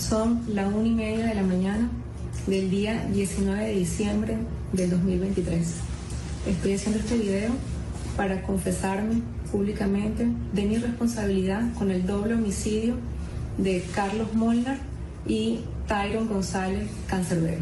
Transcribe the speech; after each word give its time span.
Son 0.00 0.40
la 0.48 0.66
una 0.66 0.88
y 0.88 0.92
media 0.92 1.26
de 1.26 1.34
la 1.34 1.42
mañana 1.42 1.90
del 2.46 2.70
día 2.70 3.06
19 3.12 3.66
de 3.66 3.72
diciembre 3.74 4.38
del 4.72 4.88
2023. 4.90 5.74
Estoy 6.48 6.72
haciendo 6.72 7.00
este 7.00 7.18
video 7.18 7.50
para 8.16 8.42
confesarme 8.42 9.20
públicamente 9.52 10.26
de 10.54 10.64
mi 10.64 10.78
responsabilidad 10.78 11.70
con 11.74 11.90
el 11.90 12.06
doble 12.06 12.34
homicidio 12.34 12.94
de 13.58 13.84
Carlos 13.94 14.32
Molnar 14.32 14.78
y 15.26 15.60
Tyron 15.86 16.28
González 16.28 16.88
Cancerbero. 17.06 17.60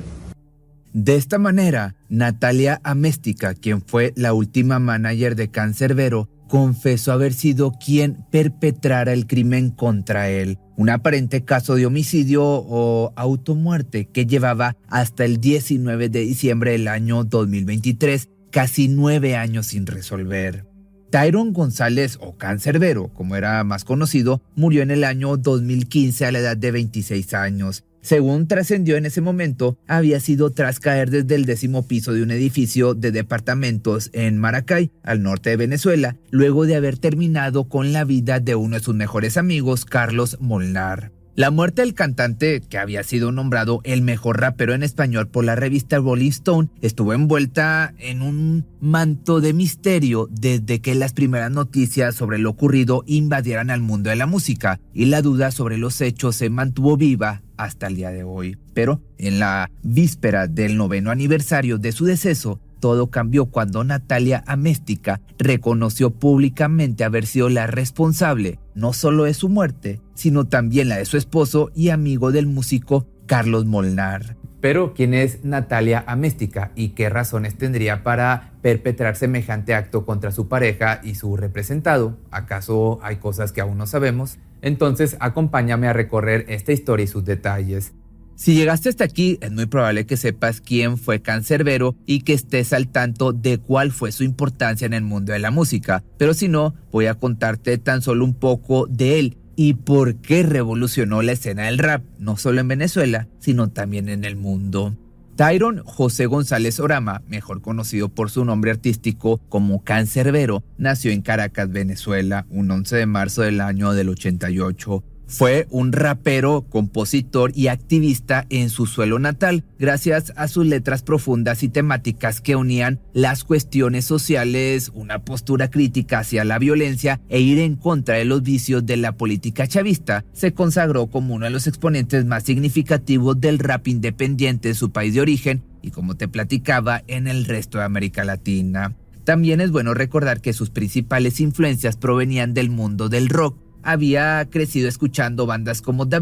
De 0.92 1.16
esta 1.16 1.38
manera, 1.38 1.96
Natalia 2.08 2.80
Améstica, 2.84 3.54
quien 3.54 3.82
fue 3.82 4.12
la 4.16 4.32
última 4.32 4.78
manager 4.78 5.34
de 5.34 5.50
Cancerbero, 5.50 6.28
confesó 6.48 7.12
haber 7.12 7.32
sido 7.32 7.72
quien 7.72 8.24
perpetrara 8.30 9.12
el 9.12 9.26
crimen 9.26 9.70
contra 9.70 10.30
él, 10.30 10.58
un 10.76 10.90
aparente 10.90 11.44
caso 11.44 11.76
de 11.76 11.86
homicidio 11.86 12.42
o 12.44 13.12
automuerte 13.14 14.06
que 14.06 14.26
llevaba 14.26 14.76
hasta 14.88 15.24
el 15.24 15.38
19 15.38 16.08
de 16.08 16.20
diciembre 16.20 16.72
del 16.72 16.88
año 16.88 17.22
2023, 17.22 18.28
casi 18.50 18.88
nueve 18.88 19.36
años 19.36 19.66
sin 19.66 19.86
resolver. 19.86 20.66
Tyron 21.10 21.52
González 21.52 22.18
o 22.20 22.36
Cancerbero, 22.36 23.08
como 23.08 23.36
era 23.36 23.64
más 23.64 23.84
conocido, 23.84 24.42
murió 24.56 24.82
en 24.82 24.90
el 24.90 25.04
año 25.04 25.36
2015 25.36 26.26
a 26.26 26.32
la 26.32 26.40
edad 26.40 26.56
de 26.56 26.70
26 26.70 27.34
años. 27.34 27.84
Según 28.00 28.46
trascendió 28.46 28.96
en 28.96 29.06
ese 29.06 29.20
momento, 29.20 29.78
había 29.86 30.20
sido 30.20 30.50
tras 30.50 30.80
caer 30.80 31.10
desde 31.10 31.34
el 31.34 31.44
décimo 31.44 31.86
piso 31.86 32.12
de 32.12 32.22
un 32.22 32.30
edificio 32.30 32.94
de 32.94 33.10
departamentos 33.10 34.10
en 34.12 34.38
Maracay, 34.38 34.90
al 35.02 35.22
norte 35.22 35.50
de 35.50 35.56
Venezuela, 35.56 36.16
luego 36.30 36.66
de 36.66 36.76
haber 36.76 36.98
terminado 36.98 37.68
con 37.68 37.92
la 37.92 38.04
vida 38.04 38.40
de 38.40 38.54
uno 38.54 38.76
de 38.76 38.82
sus 38.82 38.94
mejores 38.94 39.36
amigos, 39.36 39.84
Carlos 39.84 40.38
Molnar. 40.40 41.17
La 41.38 41.52
muerte 41.52 41.82
del 41.82 41.94
cantante, 41.94 42.60
que 42.68 42.78
había 42.78 43.04
sido 43.04 43.30
nombrado 43.30 43.80
el 43.84 44.02
mejor 44.02 44.40
rapero 44.40 44.74
en 44.74 44.82
español 44.82 45.28
por 45.28 45.44
la 45.44 45.54
revista 45.54 45.98
Rolling 45.98 46.30
Stone, 46.30 46.68
estuvo 46.82 47.12
envuelta 47.12 47.94
en 47.98 48.22
un 48.22 48.66
manto 48.80 49.40
de 49.40 49.52
misterio 49.52 50.26
desde 50.32 50.80
que 50.80 50.96
las 50.96 51.12
primeras 51.12 51.52
noticias 51.52 52.16
sobre 52.16 52.38
lo 52.38 52.50
ocurrido 52.50 53.04
invadieran 53.06 53.70
al 53.70 53.82
mundo 53.82 54.10
de 54.10 54.16
la 54.16 54.26
música 54.26 54.80
y 54.92 55.04
la 55.04 55.22
duda 55.22 55.52
sobre 55.52 55.78
los 55.78 56.00
hechos 56.00 56.34
se 56.34 56.50
mantuvo 56.50 56.96
viva 56.96 57.42
hasta 57.56 57.86
el 57.86 57.94
día 57.94 58.10
de 58.10 58.24
hoy. 58.24 58.58
Pero 58.74 59.00
en 59.16 59.38
la 59.38 59.70
víspera 59.84 60.48
del 60.48 60.76
noveno 60.76 61.12
aniversario 61.12 61.78
de 61.78 61.92
su 61.92 62.04
deceso, 62.04 62.58
todo 62.80 63.10
cambió 63.10 63.46
cuando 63.46 63.84
Natalia 63.84 64.42
Améstica 64.48 65.20
reconoció 65.38 66.10
públicamente 66.10 67.04
haber 67.04 67.26
sido 67.26 67.48
la 67.48 67.68
responsable 67.68 68.58
no 68.74 68.92
solo 68.92 69.24
de 69.24 69.34
su 69.34 69.48
muerte, 69.48 70.00
sino 70.18 70.48
también 70.48 70.88
la 70.88 70.96
de 70.96 71.04
su 71.04 71.16
esposo 71.16 71.70
y 71.76 71.90
amigo 71.90 72.32
del 72.32 72.48
músico 72.48 73.06
Carlos 73.26 73.66
Molnar. 73.66 74.36
Pero, 74.60 74.92
¿quién 74.92 75.14
es 75.14 75.44
Natalia 75.44 76.02
Améstica 76.08 76.72
y 76.74 76.88
qué 76.88 77.08
razones 77.08 77.56
tendría 77.56 78.02
para 78.02 78.54
perpetrar 78.60 79.14
semejante 79.14 79.74
acto 79.74 80.04
contra 80.04 80.32
su 80.32 80.48
pareja 80.48 81.00
y 81.04 81.14
su 81.14 81.36
representado? 81.36 82.18
¿Acaso 82.32 82.98
hay 83.02 83.16
cosas 83.16 83.52
que 83.52 83.60
aún 83.60 83.78
no 83.78 83.86
sabemos? 83.86 84.38
Entonces, 84.60 85.16
acompáñame 85.20 85.86
a 85.86 85.92
recorrer 85.92 86.46
esta 86.48 86.72
historia 86.72 87.04
y 87.04 87.06
sus 87.06 87.24
detalles. 87.24 87.92
Si 88.34 88.54
llegaste 88.54 88.88
hasta 88.88 89.04
aquí, 89.04 89.38
es 89.40 89.52
muy 89.52 89.66
probable 89.66 90.04
que 90.04 90.16
sepas 90.16 90.60
quién 90.60 90.98
fue 90.98 91.22
Cancerbero 91.22 91.94
y 92.06 92.22
que 92.22 92.32
estés 92.32 92.72
al 92.72 92.88
tanto 92.88 93.32
de 93.32 93.58
cuál 93.58 93.92
fue 93.92 94.10
su 94.10 94.24
importancia 94.24 94.86
en 94.86 94.94
el 94.94 95.02
mundo 95.02 95.32
de 95.32 95.38
la 95.38 95.52
música. 95.52 96.02
Pero 96.18 96.34
si 96.34 96.48
no, 96.48 96.74
voy 96.90 97.06
a 97.06 97.14
contarte 97.14 97.78
tan 97.78 98.02
solo 98.02 98.24
un 98.24 98.34
poco 98.34 98.86
de 98.88 99.20
él 99.20 99.36
y 99.60 99.74
por 99.74 100.14
qué 100.14 100.44
revolucionó 100.44 101.20
la 101.20 101.32
escena 101.32 101.64
del 101.64 101.78
rap, 101.78 102.04
no 102.20 102.36
solo 102.36 102.60
en 102.60 102.68
Venezuela, 102.68 103.26
sino 103.40 103.70
también 103.70 104.08
en 104.08 104.22
el 104.22 104.36
mundo. 104.36 104.96
Tyron 105.34 105.82
José 105.84 106.26
González 106.26 106.78
Orama, 106.78 107.22
mejor 107.26 107.60
conocido 107.60 108.08
por 108.08 108.30
su 108.30 108.44
nombre 108.44 108.70
artístico 108.70 109.40
como 109.48 109.82
Cancerbero, 109.82 110.62
nació 110.76 111.10
en 111.10 111.22
Caracas, 111.22 111.72
Venezuela, 111.72 112.46
un 112.50 112.70
11 112.70 112.98
de 112.98 113.06
marzo 113.06 113.42
del 113.42 113.60
año 113.60 113.94
del 113.94 114.10
88. 114.10 115.02
Fue 115.28 115.66
un 115.68 115.92
rapero, 115.92 116.64
compositor 116.70 117.52
y 117.54 117.68
activista 117.68 118.46
en 118.48 118.70
su 118.70 118.86
suelo 118.86 119.18
natal, 119.18 119.62
gracias 119.78 120.32
a 120.36 120.48
sus 120.48 120.64
letras 120.64 121.02
profundas 121.02 121.62
y 121.62 121.68
temáticas 121.68 122.40
que 122.40 122.56
unían 122.56 122.98
las 123.12 123.44
cuestiones 123.44 124.06
sociales, 124.06 124.90
una 124.94 125.26
postura 125.26 125.68
crítica 125.68 126.20
hacia 126.20 126.46
la 126.46 126.58
violencia 126.58 127.20
e 127.28 127.40
ir 127.40 127.58
en 127.58 127.76
contra 127.76 128.14
de 128.14 128.24
los 128.24 128.42
vicios 128.42 128.86
de 128.86 128.96
la 128.96 129.12
política 129.12 129.66
chavista. 129.66 130.24
Se 130.32 130.54
consagró 130.54 131.08
como 131.08 131.34
uno 131.34 131.44
de 131.44 131.50
los 131.50 131.66
exponentes 131.66 132.24
más 132.24 132.44
significativos 132.44 133.38
del 133.38 133.58
rap 133.58 133.86
independiente 133.86 134.68
de 134.68 134.74
su 134.74 134.92
país 134.92 135.12
de 135.12 135.20
origen 135.20 135.62
y 135.82 135.90
como 135.90 136.16
te 136.16 136.28
platicaba 136.28 137.02
en 137.06 137.28
el 137.28 137.44
resto 137.44 137.76
de 137.76 137.84
América 137.84 138.24
Latina. 138.24 138.96
También 139.24 139.60
es 139.60 139.70
bueno 139.70 139.92
recordar 139.92 140.40
que 140.40 140.54
sus 140.54 140.70
principales 140.70 141.38
influencias 141.40 141.98
provenían 141.98 142.54
del 142.54 142.70
mundo 142.70 143.10
del 143.10 143.28
rock, 143.28 143.58
había 143.90 144.46
crecido 144.50 144.88
escuchando 144.88 145.46
bandas 145.46 145.80
como 145.80 146.08
The 146.08 146.20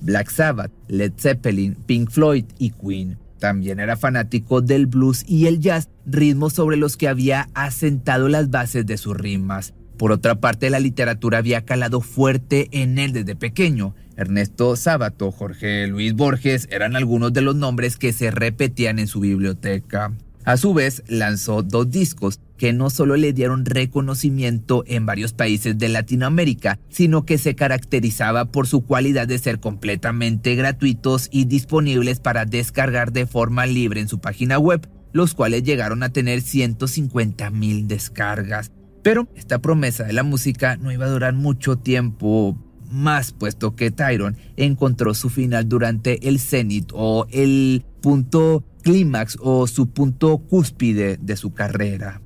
Black 0.00 0.30
Sabbath, 0.30 0.72
Led 0.88 1.12
Zeppelin, 1.16 1.76
Pink 1.86 2.10
Floyd 2.10 2.44
y 2.58 2.70
Queen. 2.70 3.18
También 3.38 3.78
era 3.78 3.96
fanático 3.96 4.62
del 4.62 4.86
blues 4.86 5.24
y 5.28 5.46
el 5.46 5.60
jazz, 5.60 5.88
ritmos 6.06 6.54
sobre 6.54 6.76
los 6.76 6.96
que 6.96 7.08
había 7.08 7.48
asentado 7.54 8.28
las 8.28 8.50
bases 8.50 8.84
de 8.86 8.96
sus 8.96 9.16
rimas. 9.16 9.74
Por 9.96 10.10
otra 10.10 10.40
parte, 10.40 10.70
la 10.70 10.80
literatura 10.80 11.38
había 11.38 11.64
calado 11.64 12.00
fuerte 12.00 12.68
en 12.72 12.98
él 12.98 13.12
desde 13.12 13.36
pequeño. 13.36 13.94
Ernesto 14.16 14.74
Sábato, 14.74 15.30
Jorge 15.30 15.86
Luis 15.86 16.14
Borges 16.14 16.68
eran 16.70 16.96
algunos 16.96 17.32
de 17.32 17.42
los 17.42 17.54
nombres 17.54 17.96
que 17.96 18.12
se 18.12 18.32
repetían 18.32 18.98
en 18.98 19.06
su 19.06 19.20
biblioteca. 19.20 20.12
A 20.44 20.58
su 20.58 20.74
vez, 20.74 21.02
lanzó 21.08 21.62
dos 21.62 21.90
discos 21.90 22.38
que 22.58 22.74
no 22.74 22.90
solo 22.90 23.16
le 23.16 23.32
dieron 23.32 23.64
reconocimiento 23.64 24.84
en 24.86 25.06
varios 25.06 25.32
países 25.32 25.78
de 25.78 25.88
Latinoamérica, 25.88 26.78
sino 26.90 27.24
que 27.24 27.38
se 27.38 27.54
caracterizaba 27.54 28.44
por 28.44 28.66
su 28.66 28.84
cualidad 28.84 29.26
de 29.26 29.38
ser 29.38 29.58
completamente 29.58 30.54
gratuitos 30.54 31.28
y 31.32 31.46
disponibles 31.46 32.20
para 32.20 32.44
descargar 32.44 33.10
de 33.12 33.26
forma 33.26 33.64
libre 33.64 34.02
en 34.02 34.08
su 34.08 34.18
página 34.18 34.58
web, 34.58 34.86
los 35.12 35.32
cuales 35.32 35.62
llegaron 35.62 36.02
a 36.02 36.10
tener 36.10 36.42
150 36.42 37.48
mil 37.50 37.88
descargas. 37.88 38.70
Pero 39.02 39.28
esta 39.36 39.60
promesa 39.60 40.04
de 40.04 40.12
la 40.12 40.24
música 40.24 40.76
no 40.76 40.92
iba 40.92 41.06
a 41.06 41.10
durar 41.10 41.32
mucho 41.32 41.76
tiempo 41.76 42.58
más 42.90 43.32
puesto 43.32 43.74
que 43.74 43.90
Tyron 43.90 44.36
encontró 44.56 45.14
su 45.14 45.28
final 45.28 45.68
durante 45.68 46.28
el 46.28 46.38
cenit 46.38 46.90
o 46.94 47.26
el 47.30 47.84
punto 48.00 48.62
clímax 48.84 49.38
o 49.40 49.66
su 49.66 49.90
punto 49.90 50.36
cúspide 50.36 51.16
de 51.16 51.36
su 51.36 51.54
carrera. 51.54 52.20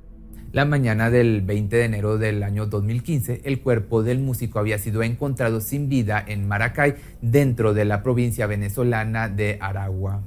La 0.51 0.65
mañana 0.65 1.09
del 1.09 1.41
20 1.41 1.77
de 1.77 1.85
enero 1.85 2.17
del 2.17 2.43
año 2.43 2.65
2015, 2.65 3.43
el 3.45 3.61
cuerpo 3.61 4.03
del 4.03 4.19
músico 4.19 4.59
había 4.59 4.77
sido 4.77 5.01
encontrado 5.01 5.61
sin 5.61 5.87
vida 5.87 6.21
en 6.27 6.49
Maracay, 6.49 6.95
dentro 7.21 7.73
de 7.73 7.85
la 7.85 8.03
provincia 8.03 8.45
venezolana 8.45 9.29
de 9.29 9.57
Aragua. 9.61 10.21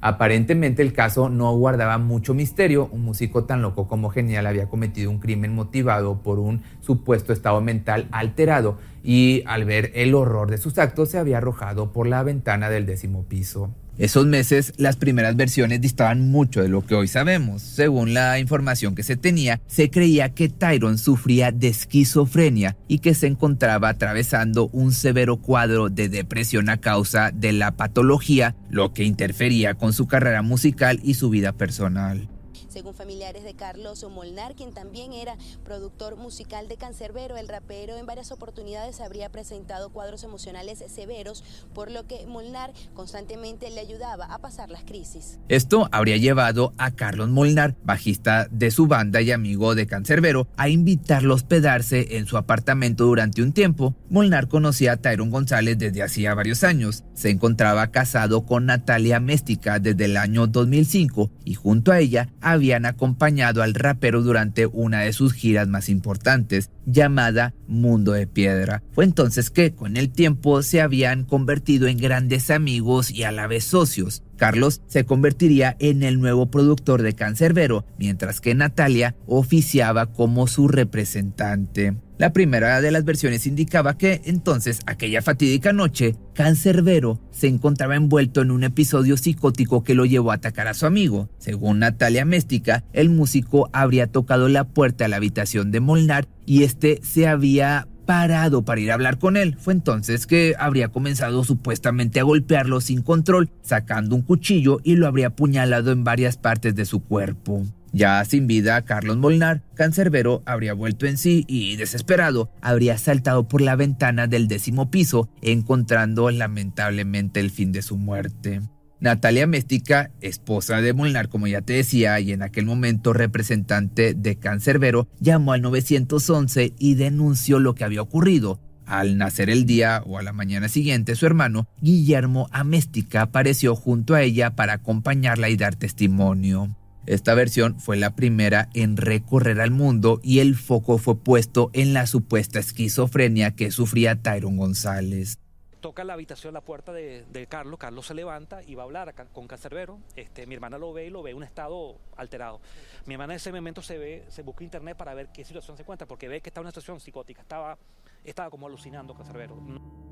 Aparentemente 0.00 0.80
el 0.80 0.94
caso 0.94 1.28
no 1.28 1.54
guardaba 1.54 1.98
mucho 1.98 2.32
misterio, 2.32 2.88
un 2.90 3.02
músico 3.02 3.44
tan 3.44 3.60
loco 3.60 3.88
como 3.88 4.08
genial 4.08 4.46
había 4.46 4.70
cometido 4.70 5.10
un 5.10 5.18
crimen 5.18 5.54
motivado 5.54 6.22
por 6.22 6.38
un 6.38 6.62
supuesto 6.80 7.34
estado 7.34 7.60
mental 7.60 8.08
alterado 8.10 8.78
y 9.04 9.42
al 9.44 9.66
ver 9.66 9.92
el 9.94 10.14
horror 10.14 10.50
de 10.50 10.56
sus 10.56 10.78
actos 10.78 11.10
se 11.10 11.18
había 11.18 11.38
arrojado 11.38 11.92
por 11.92 12.06
la 12.06 12.22
ventana 12.22 12.70
del 12.70 12.86
décimo 12.86 13.24
piso. 13.24 13.70
Esos 13.98 14.26
meses 14.26 14.74
las 14.76 14.96
primeras 14.96 15.36
versiones 15.36 15.80
distaban 15.80 16.30
mucho 16.30 16.62
de 16.62 16.68
lo 16.68 16.84
que 16.84 16.94
hoy 16.94 17.08
sabemos. 17.08 17.62
Según 17.62 18.12
la 18.12 18.38
información 18.38 18.94
que 18.94 19.02
se 19.02 19.16
tenía, 19.16 19.60
se 19.66 19.90
creía 19.90 20.34
que 20.34 20.50
Tyron 20.50 20.98
sufría 20.98 21.50
de 21.50 21.68
esquizofrenia 21.68 22.76
y 22.88 22.98
que 22.98 23.14
se 23.14 23.26
encontraba 23.26 23.88
atravesando 23.88 24.68
un 24.72 24.92
severo 24.92 25.38
cuadro 25.38 25.88
de 25.88 26.10
depresión 26.10 26.68
a 26.68 26.76
causa 26.76 27.30
de 27.32 27.52
la 27.52 27.72
patología, 27.72 28.54
lo 28.68 28.92
que 28.92 29.04
interfería 29.04 29.74
con 29.74 29.94
su 29.94 30.06
carrera 30.06 30.42
musical 30.42 31.00
y 31.02 31.14
su 31.14 31.30
vida 31.30 31.52
personal 31.52 32.28
según 32.76 32.92
familiares 32.92 33.42
de 33.42 33.54
Carlos 33.54 34.04
Molnar, 34.10 34.54
quien 34.54 34.70
también 34.70 35.14
era 35.14 35.38
productor 35.64 36.16
musical 36.16 36.68
de 36.68 36.76
Cancerbero. 36.76 37.38
El 37.38 37.48
rapero 37.48 37.96
en 37.96 38.04
varias 38.04 38.32
oportunidades 38.32 39.00
habría 39.00 39.30
presentado 39.30 39.88
cuadros 39.88 40.24
emocionales 40.24 40.84
severos, 40.86 41.42
por 41.72 41.90
lo 41.90 42.06
que 42.06 42.26
Molnar 42.26 42.74
constantemente 42.92 43.70
le 43.70 43.80
ayudaba 43.80 44.26
a 44.26 44.40
pasar 44.40 44.68
las 44.68 44.84
crisis. 44.84 45.38
Esto 45.48 45.88
habría 45.90 46.18
llevado 46.18 46.74
a 46.76 46.90
Carlos 46.90 47.30
Molnar, 47.30 47.76
bajista 47.82 48.46
de 48.50 48.70
su 48.70 48.86
banda 48.86 49.22
y 49.22 49.32
amigo 49.32 49.74
de 49.74 49.86
Cancerbero, 49.86 50.46
a 50.58 50.68
invitarlo 50.68 51.32
a 51.32 51.36
hospedarse 51.36 52.18
en 52.18 52.26
su 52.26 52.36
apartamento 52.36 53.06
durante 53.06 53.40
un 53.40 53.54
tiempo. 53.54 53.94
Molnar 54.10 54.48
conocía 54.48 54.92
a 54.92 54.96
Tyron 54.98 55.30
González 55.30 55.78
desde 55.78 56.02
hacía 56.02 56.34
varios 56.34 56.62
años. 56.62 57.04
Se 57.14 57.30
encontraba 57.30 57.86
casado 57.90 58.44
con 58.44 58.66
Natalia 58.66 59.18
Méstica 59.18 59.78
desde 59.78 60.04
el 60.04 60.18
año 60.18 60.46
2005 60.46 61.30
y 61.46 61.54
junto 61.54 61.90
a 61.90 62.00
ella 62.00 62.28
había 62.42 62.65
habían 62.66 62.86
acompañado 62.86 63.62
al 63.62 63.74
rapero 63.74 64.22
durante 64.22 64.66
una 64.66 65.02
de 65.02 65.12
sus 65.12 65.32
giras 65.32 65.68
más 65.68 65.88
importantes, 65.88 66.70
llamada 66.84 67.54
Mundo 67.68 68.10
de 68.10 68.26
Piedra. 68.26 68.82
Fue 68.90 69.04
entonces 69.04 69.50
que, 69.50 69.72
con 69.72 69.96
el 69.96 70.10
tiempo, 70.10 70.62
se 70.64 70.80
habían 70.80 71.24
convertido 71.24 71.86
en 71.86 71.98
grandes 71.98 72.50
amigos 72.50 73.12
y 73.12 73.22
a 73.22 73.30
la 73.30 73.46
vez 73.46 73.62
socios. 73.62 74.24
Carlos 74.36 74.82
se 74.86 75.04
convertiría 75.04 75.76
en 75.78 76.02
el 76.02 76.20
nuevo 76.20 76.50
productor 76.50 77.02
de 77.02 77.14
Cancerbero, 77.14 77.84
mientras 77.98 78.40
que 78.40 78.54
Natalia 78.54 79.16
oficiaba 79.26 80.06
como 80.06 80.46
su 80.46 80.68
representante. 80.68 81.96
La 82.18 82.32
primera 82.32 82.80
de 82.80 82.90
las 82.90 83.04
versiones 83.04 83.46
indicaba 83.46 83.98
que 83.98 84.22
entonces, 84.24 84.80
aquella 84.86 85.20
fatídica 85.20 85.74
noche, 85.74 86.16
Cancerbero 86.32 87.20
se 87.30 87.46
encontraba 87.46 87.94
envuelto 87.94 88.40
en 88.40 88.50
un 88.50 88.64
episodio 88.64 89.18
psicótico 89.18 89.84
que 89.84 89.94
lo 89.94 90.06
llevó 90.06 90.30
a 90.30 90.36
atacar 90.36 90.66
a 90.66 90.72
su 90.72 90.86
amigo. 90.86 91.28
Según 91.38 91.80
Natalia 91.80 92.24
Méstica, 92.24 92.84
el 92.94 93.10
músico 93.10 93.68
habría 93.74 94.06
tocado 94.06 94.48
la 94.48 94.64
puerta 94.64 95.04
a 95.04 95.08
la 95.08 95.16
habitación 95.16 95.70
de 95.70 95.80
Molnar 95.80 96.26
y 96.46 96.62
este 96.62 97.00
se 97.02 97.26
había 97.26 97.86
parado 98.06 98.62
para 98.62 98.80
ir 98.80 98.90
a 98.90 98.94
hablar 98.94 99.18
con 99.18 99.36
él. 99.36 99.56
Fue 99.58 99.74
entonces 99.74 100.26
que 100.26 100.54
habría 100.58 100.88
comenzado 100.88 101.44
supuestamente 101.44 102.20
a 102.20 102.22
golpearlo 102.22 102.80
sin 102.80 103.02
control, 103.02 103.50
sacando 103.62 104.16
un 104.16 104.22
cuchillo 104.22 104.80
y 104.82 104.96
lo 104.96 105.06
habría 105.06 105.28
apuñalado 105.28 105.92
en 105.92 106.04
varias 106.04 106.36
partes 106.38 106.74
de 106.74 106.86
su 106.86 107.00
cuerpo. 107.00 107.64
Ya 107.92 108.22
sin 108.26 108.46
vida, 108.46 108.82
Carlos 108.82 109.16
Molnar, 109.16 109.62
cancerbero, 109.74 110.42
habría 110.44 110.74
vuelto 110.74 111.06
en 111.06 111.16
sí 111.16 111.44
y, 111.48 111.76
desesperado, 111.76 112.50
habría 112.60 112.98
saltado 112.98 113.48
por 113.48 113.62
la 113.62 113.74
ventana 113.74 114.26
del 114.26 114.48
décimo 114.48 114.90
piso, 114.90 115.30
encontrando 115.40 116.30
lamentablemente 116.30 117.40
el 117.40 117.50
fin 117.50 117.72
de 117.72 117.80
su 117.80 117.96
muerte. 117.96 118.60
Natalia 118.98 119.46
Méstica, 119.46 120.10
esposa 120.22 120.80
de 120.80 120.94
Molnar, 120.94 121.28
como 121.28 121.46
ya 121.46 121.60
te 121.60 121.74
decía, 121.74 122.18
y 122.20 122.32
en 122.32 122.42
aquel 122.42 122.64
momento 122.64 123.12
representante 123.12 124.14
de 124.14 124.36
Cancerbero, 124.36 125.06
llamó 125.20 125.52
al 125.52 125.62
911 125.62 126.72
y 126.78 126.94
denunció 126.94 127.58
lo 127.58 127.74
que 127.74 127.84
había 127.84 128.00
ocurrido. 128.00 128.60
Al 128.86 129.18
nacer 129.18 129.50
el 129.50 129.66
día 129.66 130.02
o 130.06 130.18
a 130.18 130.22
la 130.22 130.32
mañana 130.32 130.68
siguiente, 130.68 131.14
su 131.14 131.26
hermano, 131.26 131.68
Guillermo 131.80 132.48
Améstica, 132.52 133.22
apareció 133.22 133.74
junto 133.74 134.14
a 134.14 134.22
ella 134.22 134.54
para 134.54 134.74
acompañarla 134.74 135.50
y 135.50 135.56
dar 135.56 135.74
testimonio. 135.74 136.74
Esta 137.04 137.34
versión 137.34 137.78
fue 137.78 137.96
la 137.96 138.14
primera 138.16 138.68
en 138.74 138.96
recorrer 138.96 139.60
al 139.60 139.70
mundo 139.70 140.20
y 140.22 140.38
el 140.38 140.56
foco 140.56 140.98
fue 140.98 141.18
puesto 141.18 141.70
en 141.72 141.92
la 141.92 142.06
supuesta 142.06 142.58
esquizofrenia 142.58 143.54
que 143.54 143.70
sufría 143.70 144.22
Tyron 144.22 144.56
González 144.56 145.38
toca 145.86 146.02
la 146.02 146.14
habitación, 146.14 146.52
la 146.52 146.62
puerta 146.62 146.92
de, 146.92 147.46
Carlos, 147.48 147.78
Carlos 147.78 148.04
se 148.08 148.12
levanta 148.12 148.60
y 148.60 148.74
va 148.74 148.82
a 148.82 148.86
hablar 148.86 149.14
con 149.32 149.46
Cancerbero, 149.46 150.00
este, 150.16 150.44
mi 150.44 150.56
hermana 150.56 150.78
lo 150.78 150.92
ve 150.92 151.06
y 151.06 151.10
lo 151.10 151.22
ve 151.22 151.30
en 151.30 151.36
un 151.36 151.44
estado 151.44 151.96
alterado. 152.16 152.60
Mi 153.04 153.14
hermana 153.14 153.34
en 153.34 153.36
ese 153.36 153.52
momento 153.52 153.82
se 153.82 153.96
ve, 153.96 154.24
se 154.26 154.42
busca 154.42 154.64
internet 154.64 154.96
para 154.96 155.14
ver 155.14 155.28
qué 155.28 155.44
situación 155.44 155.76
se 155.76 155.84
encuentra, 155.84 156.04
porque 156.04 156.26
ve 156.26 156.40
que 156.40 156.48
está 156.48 156.58
en 156.58 156.64
una 156.64 156.72
situación 156.72 156.98
psicótica, 156.98 157.40
estaba, 157.40 157.78
estaba 158.26 158.50
como 158.50 158.66
alucinando 158.66 159.14
Cancerbero. 159.14 159.56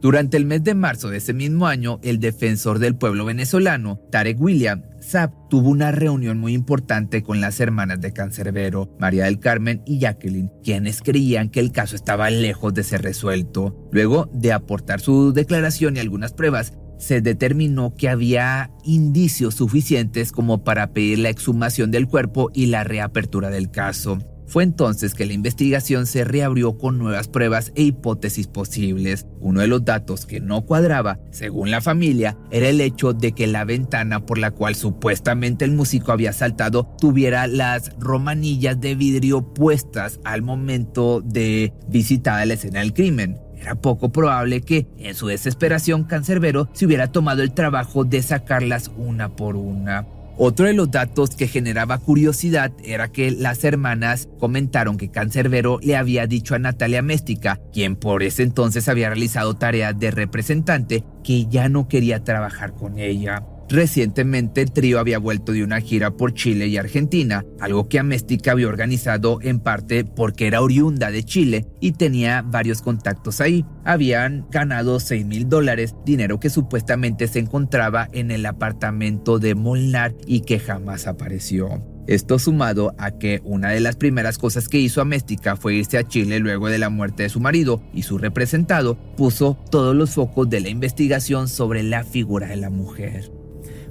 Durante 0.00 0.36
el 0.36 0.44
mes 0.44 0.62
de 0.62 0.74
marzo 0.74 1.08
de 1.08 1.18
ese 1.18 1.32
mismo 1.32 1.66
año, 1.66 1.98
el 2.02 2.20
defensor 2.20 2.78
del 2.78 2.96
pueblo 2.96 3.24
venezolano, 3.24 4.00
Tarek 4.10 4.40
William, 4.40 4.82
SAP 5.00 5.32
tuvo 5.48 5.70
una 5.70 5.92
reunión 5.92 6.38
muy 6.38 6.52
importante 6.52 7.22
con 7.22 7.40
las 7.40 7.58
hermanas 7.60 8.00
de 8.00 8.12
Cancerbero, 8.12 8.94
María 8.98 9.24
del 9.24 9.40
Carmen 9.40 9.82
y 9.86 9.98
Jacqueline, 9.98 10.52
quienes 10.62 11.00
creían 11.00 11.48
que 11.48 11.60
el 11.60 11.72
caso 11.72 11.96
estaba 11.96 12.30
lejos 12.30 12.74
de 12.74 12.82
ser 12.82 13.02
resuelto. 13.02 13.88
Luego 13.92 14.28
de 14.32 14.52
aportar 14.52 15.00
su 15.00 15.32
declaración 15.32 15.96
y 15.96 16.00
algunas 16.00 16.32
pruebas, 16.32 16.74
se 16.98 17.20
determinó 17.20 17.94
que 17.94 18.08
había 18.08 18.70
indicios 18.84 19.56
suficientes 19.56 20.32
como 20.32 20.64
para 20.64 20.92
pedir 20.92 21.18
la 21.18 21.28
exhumación 21.28 21.90
del 21.90 22.08
cuerpo 22.08 22.50
y 22.54 22.66
la 22.66 22.84
reapertura 22.84 23.50
del 23.50 23.70
caso. 23.70 24.18
Fue 24.46 24.62
entonces 24.62 25.14
que 25.14 25.26
la 25.26 25.32
investigación 25.32 26.06
se 26.06 26.24
reabrió 26.24 26.76
con 26.76 26.98
nuevas 26.98 27.28
pruebas 27.28 27.72
e 27.74 27.82
hipótesis 27.82 28.46
posibles. 28.46 29.26
Uno 29.40 29.60
de 29.60 29.66
los 29.66 29.84
datos 29.84 30.26
que 30.26 30.40
no 30.40 30.62
cuadraba, 30.62 31.18
según 31.30 31.70
la 31.70 31.80
familia, 31.80 32.36
era 32.50 32.68
el 32.68 32.80
hecho 32.80 33.12
de 33.12 33.32
que 33.32 33.46
la 33.46 33.64
ventana 33.64 34.26
por 34.26 34.38
la 34.38 34.50
cual 34.50 34.74
supuestamente 34.74 35.64
el 35.64 35.72
músico 35.72 36.12
había 36.12 36.32
saltado 36.32 36.94
tuviera 37.00 37.46
las 37.46 37.92
romanillas 37.98 38.80
de 38.80 38.94
vidrio 38.94 39.54
puestas 39.54 40.20
al 40.24 40.42
momento 40.42 41.20
de 41.20 41.72
visitar 41.88 42.46
la 42.46 42.54
escena 42.54 42.80
del 42.80 42.92
crimen. 42.92 43.38
Era 43.56 43.76
poco 43.76 44.12
probable 44.12 44.60
que, 44.60 44.86
en 44.98 45.14
su 45.14 45.26
desesperación, 45.28 46.04
Cancerbero 46.04 46.68
se 46.74 46.84
hubiera 46.84 47.12
tomado 47.12 47.42
el 47.42 47.54
trabajo 47.54 48.04
de 48.04 48.20
sacarlas 48.20 48.90
una 48.98 49.36
por 49.36 49.56
una. 49.56 50.06
Otro 50.36 50.66
de 50.66 50.72
los 50.72 50.90
datos 50.90 51.36
que 51.36 51.46
generaba 51.46 51.98
curiosidad 51.98 52.72
era 52.82 53.12
que 53.12 53.30
las 53.30 53.62
hermanas 53.62 54.28
comentaron 54.40 54.96
que 54.96 55.08
Cancerbero 55.10 55.78
le 55.80 55.96
había 55.96 56.26
dicho 56.26 56.56
a 56.56 56.58
Natalia 56.58 57.02
Méstica, 57.02 57.60
quien 57.72 57.94
por 57.94 58.24
ese 58.24 58.42
entonces 58.42 58.88
había 58.88 59.10
realizado 59.10 59.54
tareas 59.54 59.96
de 59.96 60.10
representante, 60.10 61.04
que 61.22 61.46
ya 61.46 61.68
no 61.68 61.86
quería 61.86 62.24
trabajar 62.24 62.74
con 62.74 62.98
ella. 62.98 63.44
Recientemente 63.68 64.60
el 64.60 64.72
trío 64.72 64.98
había 64.98 65.18
vuelto 65.18 65.52
de 65.52 65.64
una 65.64 65.80
gira 65.80 66.10
por 66.10 66.34
Chile 66.34 66.66
y 66.66 66.76
Argentina, 66.76 67.44
algo 67.60 67.88
que 67.88 67.98
Améstica 67.98 68.52
había 68.52 68.68
organizado 68.68 69.38
en 69.42 69.58
parte 69.58 70.04
porque 70.04 70.46
era 70.46 70.60
oriunda 70.60 71.10
de 71.10 71.24
Chile 71.24 71.66
y 71.80 71.92
tenía 71.92 72.42
varios 72.42 72.82
contactos 72.82 73.40
ahí. 73.40 73.64
Habían 73.84 74.46
ganado 74.50 75.00
6 75.00 75.24
mil 75.24 75.48
dólares, 75.48 75.94
dinero 76.04 76.40
que 76.40 76.50
supuestamente 76.50 77.26
se 77.26 77.38
encontraba 77.38 78.08
en 78.12 78.30
el 78.30 78.46
apartamento 78.46 79.38
de 79.38 79.54
Molnar 79.54 80.14
y 80.26 80.42
que 80.42 80.58
jamás 80.58 81.06
apareció. 81.06 81.82
Esto 82.06 82.38
sumado 82.38 82.94
a 82.98 83.12
que 83.12 83.40
una 83.44 83.70
de 83.70 83.80
las 83.80 83.96
primeras 83.96 84.36
cosas 84.36 84.68
que 84.68 84.78
hizo 84.78 85.00
Améstica 85.00 85.56
fue 85.56 85.76
irse 85.76 85.96
a 85.96 86.06
Chile 86.06 86.38
luego 86.38 86.68
de 86.68 86.78
la 86.78 86.90
muerte 86.90 87.22
de 87.22 87.30
su 87.30 87.40
marido 87.40 87.82
y 87.94 88.02
su 88.02 88.18
representado, 88.18 88.96
puso 89.16 89.56
todos 89.70 89.96
los 89.96 90.10
focos 90.10 90.50
de 90.50 90.60
la 90.60 90.68
investigación 90.68 91.48
sobre 91.48 91.82
la 91.82 92.04
figura 92.04 92.48
de 92.48 92.56
la 92.56 92.68
mujer. 92.68 93.30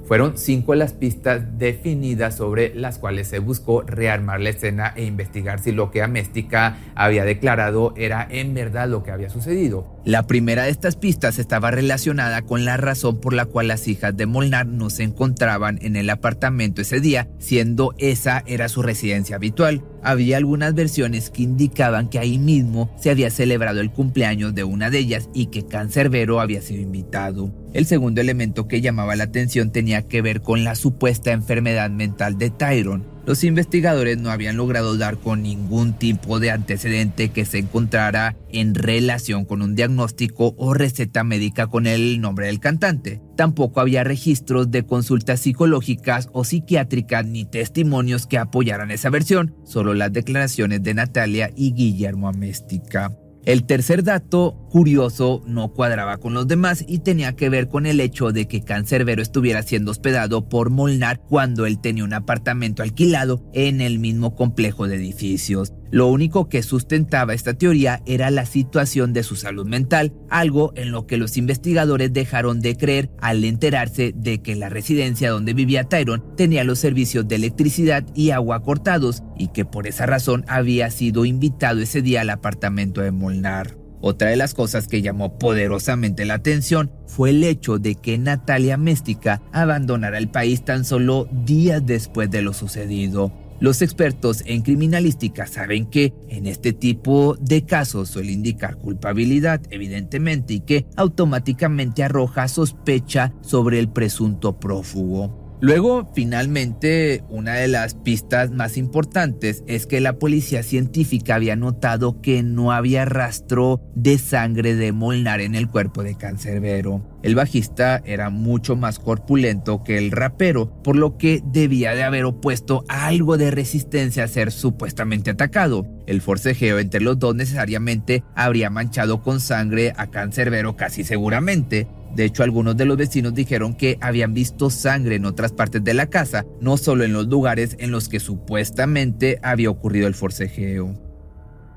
Fueron 0.06 0.36
cinco 0.36 0.74
las 0.74 0.92
pistas 0.92 1.58
definidas 1.58 2.36
sobre 2.36 2.74
las 2.74 2.98
cuales 2.98 3.28
se 3.28 3.38
buscó 3.38 3.82
rearmar 3.82 4.40
la 4.40 4.50
escena 4.50 4.92
e 4.96 5.04
investigar 5.04 5.60
si 5.60 5.72
lo 5.72 5.90
que 5.90 6.02
Améstica 6.02 6.76
había 6.94 7.24
declarado 7.24 7.94
era 7.96 8.26
en 8.30 8.52
verdad 8.52 8.88
lo 8.88 9.02
que 9.02 9.10
había 9.10 9.30
sucedido. 9.30 9.94
La 10.04 10.26
primera 10.26 10.64
de 10.64 10.70
estas 10.70 10.96
pistas 10.96 11.38
estaba 11.38 11.70
relacionada 11.70 12.42
con 12.42 12.66
la 12.66 12.76
razón 12.76 13.18
por 13.20 13.32
la 13.32 13.46
cual 13.46 13.68
las 13.68 13.88
hijas 13.88 14.14
de 14.14 14.26
Molnar 14.26 14.66
no 14.66 14.90
se 14.90 15.04
encontraban 15.04 15.78
en 15.80 15.96
el 15.96 16.10
apartamento 16.10 16.82
ese 16.82 17.00
día, 17.00 17.28
siendo 17.38 17.94
esa 17.96 18.42
era 18.46 18.68
su 18.68 18.82
residencia 18.82 19.36
habitual. 19.36 19.82
Había 20.02 20.36
algunas 20.36 20.74
versiones 20.74 21.30
que 21.30 21.44
indicaban 21.44 22.10
que 22.10 22.18
ahí 22.18 22.38
mismo 22.38 22.94
se 23.00 23.10
había 23.10 23.30
celebrado 23.30 23.80
el 23.80 23.90
cumpleaños 23.90 24.54
de 24.54 24.64
una 24.64 24.90
de 24.90 24.98
ellas 24.98 25.30
y 25.32 25.46
que 25.46 25.66
Cancerbero 25.66 26.40
había 26.40 26.60
sido 26.60 26.82
invitado. 26.82 27.63
El 27.74 27.86
segundo 27.86 28.20
elemento 28.20 28.68
que 28.68 28.80
llamaba 28.80 29.16
la 29.16 29.24
atención 29.24 29.72
tenía 29.72 30.02
que 30.02 30.22
ver 30.22 30.42
con 30.42 30.62
la 30.62 30.76
supuesta 30.76 31.32
enfermedad 31.32 31.90
mental 31.90 32.38
de 32.38 32.50
Tyron. 32.50 33.04
Los 33.26 33.42
investigadores 33.42 34.16
no 34.16 34.30
habían 34.30 34.56
logrado 34.56 34.96
dar 34.96 35.16
con 35.16 35.42
ningún 35.42 35.94
tipo 35.94 36.38
de 36.38 36.52
antecedente 36.52 37.30
que 37.30 37.44
se 37.44 37.58
encontrara 37.58 38.36
en 38.48 38.76
relación 38.76 39.44
con 39.44 39.60
un 39.60 39.74
diagnóstico 39.74 40.54
o 40.56 40.72
receta 40.72 41.24
médica 41.24 41.66
con 41.66 41.88
el 41.88 42.20
nombre 42.20 42.46
del 42.46 42.60
cantante. 42.60 43.20
Tampoco 43.36 43.80
había 43.80 44.04
registros 44.04 44.70
de 44.70 44.84
consultas 44.86 45.40
psicológicas 45.40 46.28
o 46.32 46.44
psiquiátricas 46.44 47.26
ni 47.26 47.44
testimonios 47.44 48.28
que 48.28 48.38
apoyaran 48.38 48.92
esa 48.92 49.10
versión, 49.10 49.56
solo 49.64 49.94
las 49.94 50.12
declaraciones 50.12 50.80
de 50.84 50.94
Natalia 50.94 51.50
y 51.56 51.72
Guillermo 51.72 52.28
Améstica. 52.28 53.10
El 53.46 53.64
tercer 53.66 54.04
dato 54.04 54.56
curioso 54.70 55.42
no 55.46 55.74
cuadraba 55.74 56.16
con 56.16 56.32
los 56.32 56.48
demás 56.48 56.82
y 56.88 57.00
tenía 57.00 57.36
que 57.36 57.50
ver 57.50 57.68
con 57.68 57.84
el 57.84 58.00
hecho 58.00 58.32
de 58.32 58.48
que 58.48 58.62
Cancerbero 58.62 59.20
estuviera 59.20 59.62
siendo 59.62 59.90
hospedado 59.90 60.48
por 60.48 60.70
Molnar 60.70 61.20
cuando 61.20 61.66
él 61.66 61.78
tenía 61.78 62.04
un 62.04 62.14
apartamento 62.14 62.82
alquilado 62.82 63.44
en 63.52 63.82
el 63.82 63.98
mismo 63.98 64.34
complejo 64.34 64.88
de 64.88 64.96
edificios. 64.96 65.74
Lo 65.94 66.08
único 66.08 66.48
que 66.48 66.64
sustentaba 66.64 67.34
esta 67.34 67.54
teoría 67.54 68.02
era 68.04 68.32
la 68.32 68.46
situación 68.46 69.12
de 69.12 69.22
su 69.22 69.36
salud 69.36 69.64
mental, 69.64 70.12
algo 70.28 70.72
en 70.74 70.90
lo 70.90 71.06
que 71.06 71.18
los 71.18 71.36
investigadores 71.36 72.12
dejaron 72.12 72.58
de 72.58 72.74
creer 72.74 73.10
al 73.20 73.44
enterarse 73.44 74.12
de 74.12 74.42
que 74.42 74.56
la 74.56 74.68
residencia 74.68 75.30
donde 75.30 75.54
vivía 75.54 75.84
Tyrone 75.84 76.24
tenía 76.36 76.64
los 76.64 76.80
servicios 76.80 77.28
de 77.28 77.36
electricidad 77.36 78.04
y 78.12 78.30
agua 78.30 78.64
cortados 78.64 79.22
y 79.38 79.52
que 79.52 79.64
por 79.64 79.86
esa 79.86 80.04
razón 80.04 80.44
había 80.48 80.90
sido 80.90 81.24
invitado 81.24 81.80
ese 81.80 82.02
día 82.02 82.22
al 82.22 82.30
apartamento 82.30 83.00
de 83.00 83.12
Molnar. 83.12 83.76
Otra 84.00 84.30
de 84.30 84.36
las 84.36 84.52
cosas 84.52 84.88
que 84.88 85.00
llamó 85.00 85.38
poderosamente 85.38 86.24
la 86.24 86.34
atención 86.34 86.90
fue 87.06 87.30
el 87.30 87.44
hecho 87.44 87.78
de 87.78 87.94
que 87.94 88.18
Natalia 88.18 88.76
Méstica 88.76 89.42
abandonara 89.52 90.18
el 90.18 90.28
país 90.28 90.64
tan 90.64 90.84
solo 90.84 91.28
días 91.30 91.86
después 91.86 92.28
de 92.32 92.42
lo 92.42 92.52
sucedido. 92.52 93.43
Los 93.60 93.82
expertos 93.82 94.42
en 94.46 94.62
criminalística 94.62 95.46
saben 95.46 95.86
que 95.86 96.12
en 96.28 96.46
este 96.46 96.72
tipo 96.72 97.36
de 97.40 97.64
casos 97.64 98.08
suele 98.08 98.32
indicar 98.32 98.76
culpabilidad, 98.76 99.60
evidentemente, 99.70 100.54
y 100.54 100.60
que 100.60 100.86
automáticamente 100.96 102.02
arroja 102.02 102.48
sospecha 102.48 103.32
sobre 103.42 103.78
el 103.78 103.88
presunto 103.88 104.58
prófugo. 104.58 105.43
Luego, 105.64 106.10
finalmente, 106.14 107.24
una 107.30 107.54
de 107.54 107.68
las 107.68 107.94
pistas 107.94 108.50
más 108.50 108.76
importantes 108.76 109.64
es 109.66 109.86
que 109.86 110.02
la 110.02 110.18
policía 110.18 110.62
científica 110.62 111.36
había 111.36 111.56
notado 111.56 112.20
que 112.20 112.42
no 112.42 112.70
había 112.70 113.06
rastro 113.06 113.80
de 113.94 114.18
sangre 114.18 114.74
de 114.74 114.92
Molnar 114.92 115.40
en 115.40 115.54
el 115.54 115.70
cuerpo 115.70 116.02
de 116.02 116.16
Cancerbero. 116.16 117.14
El 117.22 117.34
bajista 117.34 118.02
era 118.04 118.28
mucho 118.28 118.76
más 118.76 118.98
corpulento 118.98 119.82
que 119.82 119.96
el 119.96 120.10
rapero, 120.10 120.82
por 120.82 120.96
lo 120.96 121.16
que 121.16 121.40
debía 121.42 121.94
de 121.94 122.02
haber 122.02 122.26
opuesto 122.26 122.84
algo 122.88 123.38
de 123.38 123.50
resistencia 123.50 124.24
a 124.24 124.28
ser 124.28 124.52
supuestamente 124.52 125.30
atacado. 125.30 125.86
El 126.06 126.20
forcejeo 126.20 126.78
entre 126.78 127.00
los 127.00 127.18
dos 127.18 127.34
necesariamente 127.34 128.22
habría 128.34 128.68
manchado 128.68 129.22
con 129.22 129.40
sangre 129.40 129.94
a 129.96 130.10
Cancerbero 130.10 130.76
casi 130.76 131.04
seguramente, 131.04 131.88
de 132.14 132.24
hecho, 132.24 132.42
algunos 132.42 132.76
de 132.76 132.84
los 132.84 132.96
vecinos 132.96 133.34
dijeron 133.34 133.74
que 133.74 133.98
habían 134.00 134.34
visto 134.34 134.70
sangre 134.70 135.16
en 135.16 135.24
otras 135.24 135.52
partes 135.52 135.82
de 135.82 135.94
la 135.94 136.06
casa, 136.06 136.44
no 136.60 136.76
solo 136.76 137.04
en 137.04 137.12
los 137.12 137.26
lugares 137.26 137.76
en 137.80 137.90
los 137.90 138.08
que 138.08 138.20
supuestamente 138.20 139.40
había 139.42 139.70
ocurrido 139.70 140.06
el 140.06 140.14
forcejeo. 140.14 140.94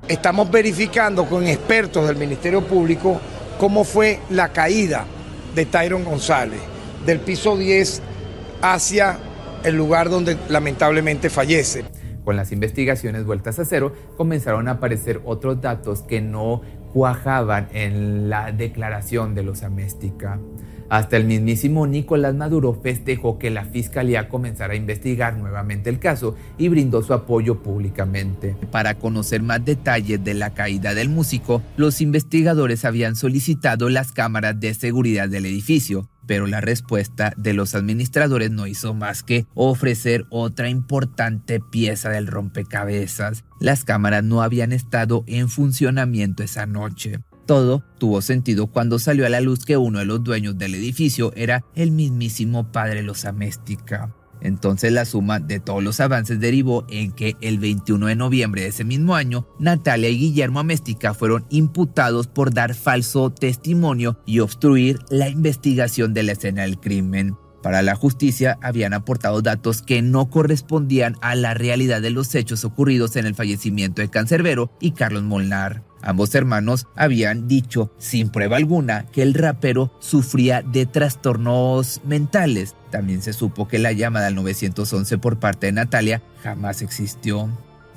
Estamos 0.06 0.50
verificando 0.50 1.26
con 1.26 1.46
expertos 1.46 2.06
del 2.06 2.16
Ministerio 2.16 2.64
Público 2.64 3.20
cómo 3.58 3.82
fue 3.82 4.20
la 4.30 4.52
caída 4.52 5.06
de 5.54 5.66
Tyron 5.66 6.04
González 6.04 6.60
del 7.04 7.20
piso 7.20 7.56
10 7.56 8.02
hacia 8.62 9.18
el 9.64 9.76
lugar 9.76 10.08
donde 10.08 10.36
lamentablemente 10.48 11.30
fallece. 11.30 11.84
Con 12.24 12.36
las 12.36 12.52
investigaciones 12.52 13.24
vueltas 13.24 13.58
a 13.58 13.64
cero, 13.64 13.92
comenzaron 14.16 14.68
a 14.68 14.72
aparecer 14.72 15.20
otros 15.24 15.60
datos 15.62 16.02
que 16.02 16.20
no 16.20 16.60
cuajaban 16.92 17.68
en 17.72 18.28
la 18.28 18.52
declaración 18.52 19.34
de 19.34 19.42
los 19.42 19.62
Améstica. 19.62 20.38
Hasta 20.88 21.18
el 21.18 21.24
mismísimo 21.24 21.86
Nicolás 21.86 22.34
Maduro 22.34 22.78
festejó 22.82 23.38
que 23.38 23.50
la 23.50 23.66
fiscalía 23.66 24.28
comenzara 24.28 24.72
a 24.72 24.76
investigar 24.76 25.36
nuevamente 25.36 25.90
el 25.90 25.98
caso 25.98 26.34
y 26.56 26.68
brindó 26.68 27.02
su 27.02 27.12
apoyo 27.12 27.62
públicamente. 27.62 28.56
Para 28.70 28.94
conocer 28.94 29.42
más 29.42 29.62
detalles 29.64 30.24
de 30.24 30.32
la 30.32 30.54
caída 30.54 30.94
del 30.94 31.10
músico, 31.10 31.62
los 31.76 32.00
investigadores 32.00 32.86
habían 32.86 33.16
solicitado 33.16 33.90
las 33.90 34.12
cámaras 34.12 34.58
de 34.58 34.72
seguridad 34.72 35.28
del 35.28 35.44
edificio, 35.44 36.08
pero 36.28 36.46
la 36.46 36.60
respuesta 36.60 37.32
de 37.36 37.54
los 37.54 37.74
administradores 37.74 38.52
no 38.52 38.68
hizo 38.68 38.94
más 38.94 39.24
que 39.24 39.46
ofrecer 39.54 40.26
otra 40.30 40.68
importante 40.68 41.58
pieza 41.58 42.10
del 42.10 42.28
rompecabezas. 42.28 43.44
Las 43.58 43.84
cámaras 43.84 44.22
no 44.22 44.42
habían 44.42 44.72
estado 44.72 45.24
en 45.26 45.48
funcionamiento 45.48 46.44
esa 46.44 46.66
noche. 46.66 47.18
Todo 47.46 47.82
tuvo 47.98 48.20
sentido 48.20 48.66
cuando 48.66 48.98
salió 48.98 49.24
a 49.24 49.30
la 49.30 49.40
luz 49.40 49.64
que 49.64 49.78
uno 49.78 50.00
de 50.00 50.04
los 50.04 50.22
dueños 50.22 50.58
del 50.58 50.74
edificio 50.74 51.32
era 51.34 51.64
el 51.74 51.92
mismísimo 51.92 52.70
padre 52.70 53.02
Los 53.02 53.24
Améstica. 53.24 54.14
Entonces 54.40 54.92
la 54.92 55.04
suma 55.04 55.40
de 55.40 55.60
todos 55.60 55.82
los 55.82 56.00
avances 56.00 56.40
derivó 56.40 56.84
en 56.88 57.12
que 57.12 57.36
el 57.40 57.58
21 57.58 58.06
de 58.06 58.16
noviembre 58.16 58.62
de 58.62 58.68
ese 58.68 58.84
mismo 58.84 59.14
año, 59.14 59.46
Natalia 59.58 60.08
y 60.08 60.18
Guillermo 60.18 60.60
Améstica 60.60 61.14
fueron 61.14 61.46
imputados 61.50 62.26
por 62.26 62.52
dar 62.52 62.74
falso 62.74 63.30
testimonio 63.30 64.18
y 64.26 64.40
obstruir 64.40 64.98
la 65.10 65.28
investigación 65.28 66.14
de 66.14 66.22
la 66.22 66.32
escena 66.32 66.62
del 66.62 66.78
crimen. 66.78 67.36
Para 67.62 67.82
la 67.82 67.96
justicia 67.96 68.58
habían 68.62 68.94
aportado 68.94 69.42
datos 69.42 69.82
que 69.82 70.00
no 70.00 70.30
correspondían 70.30 71.16
a 71.20 71.34
la 71.34 71.54
realidad 71.54 72.00
de 72.00 72.10
los 72.10 72.34
hechos 72.34 72.64
ocurridos 72.64 73.16
en 73.16 73.26
el 73.26 73.34
fallecimiento 73.34 74.00
de 74.00 74.10
Cancerbero 74.10 74.70
y 74.80 74.92
Carlos 74.92 75.24
Molnar. 75.24 75.87
Ambos 76.02 76.34
hermanos 76.34 76.86
habían 76.94 77.48
dicho 77.48 77.90
sin 77.98 78.30
prueba 78.30 78.56
alguna 78.56 79.06
que 79.06 79.22
el 79.22 79.34
rapero 79.34 79.92
sufría 79.98 80.62
de 80.62 80.86
trastornos 80.86 82.00
mentales. 82.04 82.74
También 82.90 83.22
se 83.22 83.32
supo 83.32 83.68
que 83.68 83.78
la 83.78 83.92
llamada 83.92 84.28
al 84.28 84.34
911 84.34 85.18
por 85.18 85.38
parte 85.38 85.66
de 85.66 85.72
Natalia 85.72 86.22
jamás 86.42 86.82
existió. 86.82 87.48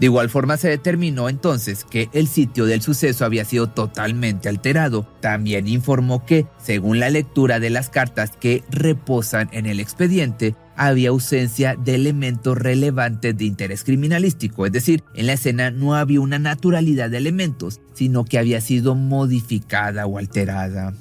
De 0.02 0.08
igual 0.08 0.32
forma 0.32 0.58
se 0.58 0.68
determinó 0.68 1.30
entonces 1.30 1.86
que 1.86 2.10
el 2.14 2.28
sitio 2.28 2.66
del 2.66 2.82
suceso 2.82 3.24
había 3.24 3.46
sido 3.46 3.70
totalmente 3.70 4.50
alterado. 4.50 5.08
También 5.20 5.68
informó 5.68 6.26
que, 6.26 6.48
según 6.58 7.00
la 7.00 7.12
lectura 7.12 7.60
de 7.60 7.70
las 7.70 7.92
cartas 7.92 8.32
que 8.32 8.64
reposan 8.72 9.48
en 9.52 9.68
el 9.68 9.80
expediente, 9.80 10.56
había 10.88 11.10
ausencia 11.10 11.76
de 11.76 11.94
elementos 11.94 12.58
relevantes 12.58 13.38
de 13.38 13.46
interés 13.46 13.84
criminalístico, 13.84 14.66
es 14.66 14.72
decir, 14.72 15.04
en 15.14 15.28
la 15.28 15.34
escena 15.34 15.70
no 15.70 15.94
había 15.94 16.20
una 16.22 16.40
naturalidad 16.40 17.12
de 17.12 17.18
elementos, 17.18 17.82
sino 17.94 18.26
que 18.26 18.40
había 18.40 18.62
sido 18.62 18.96
modificada 18.96 20.08
o 20.08 20.18
alterada. 20.18 20.94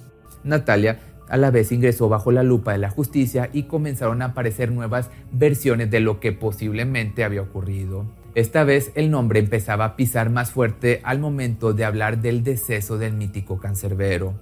Natalia 0.45 1.01
a 1.31 1.39
la 1.39 1.51
vez 1.51 1.73
ingresó 1.73 2.11
bajo 2.11 2.31
la 2.31 2.43
lupa 2.43 2.73
de 2.73 2.79
la 2.79 2.91
justicia 2.91 3.49
y 3.55 3.63
comenzaron 3.63 4.21
a 4.21 4.27
aparecer 4.27 4.71
nuevas 4.71 5.09
versiones 5.33 5.91
de 5.91 6.01
lo 6.01 6.21
que 6.21 6.33
posiblemente 6.33 7.25
había 7.25 7.41
ocurrido. 7.41 8.05
Esta 8.35 8.65
vez 8.65 8.93
el 8.97 9.11
nombre 9.11 9.41
empezaba 9.41 9.87
a 9.87 9.97
pisar 9.97 10.29
más 10.29 10.51
fuerte 10.51 11.01
al 11.05 11.21
momento 11.21 11.73
de 11.73 11.87
hablar 11.87 12.21
del 12.21 12.45
deceso 12.45 12.99
del 12.99 13.15
mítico 13.15 13.59
cancerbero. 13.59 14.35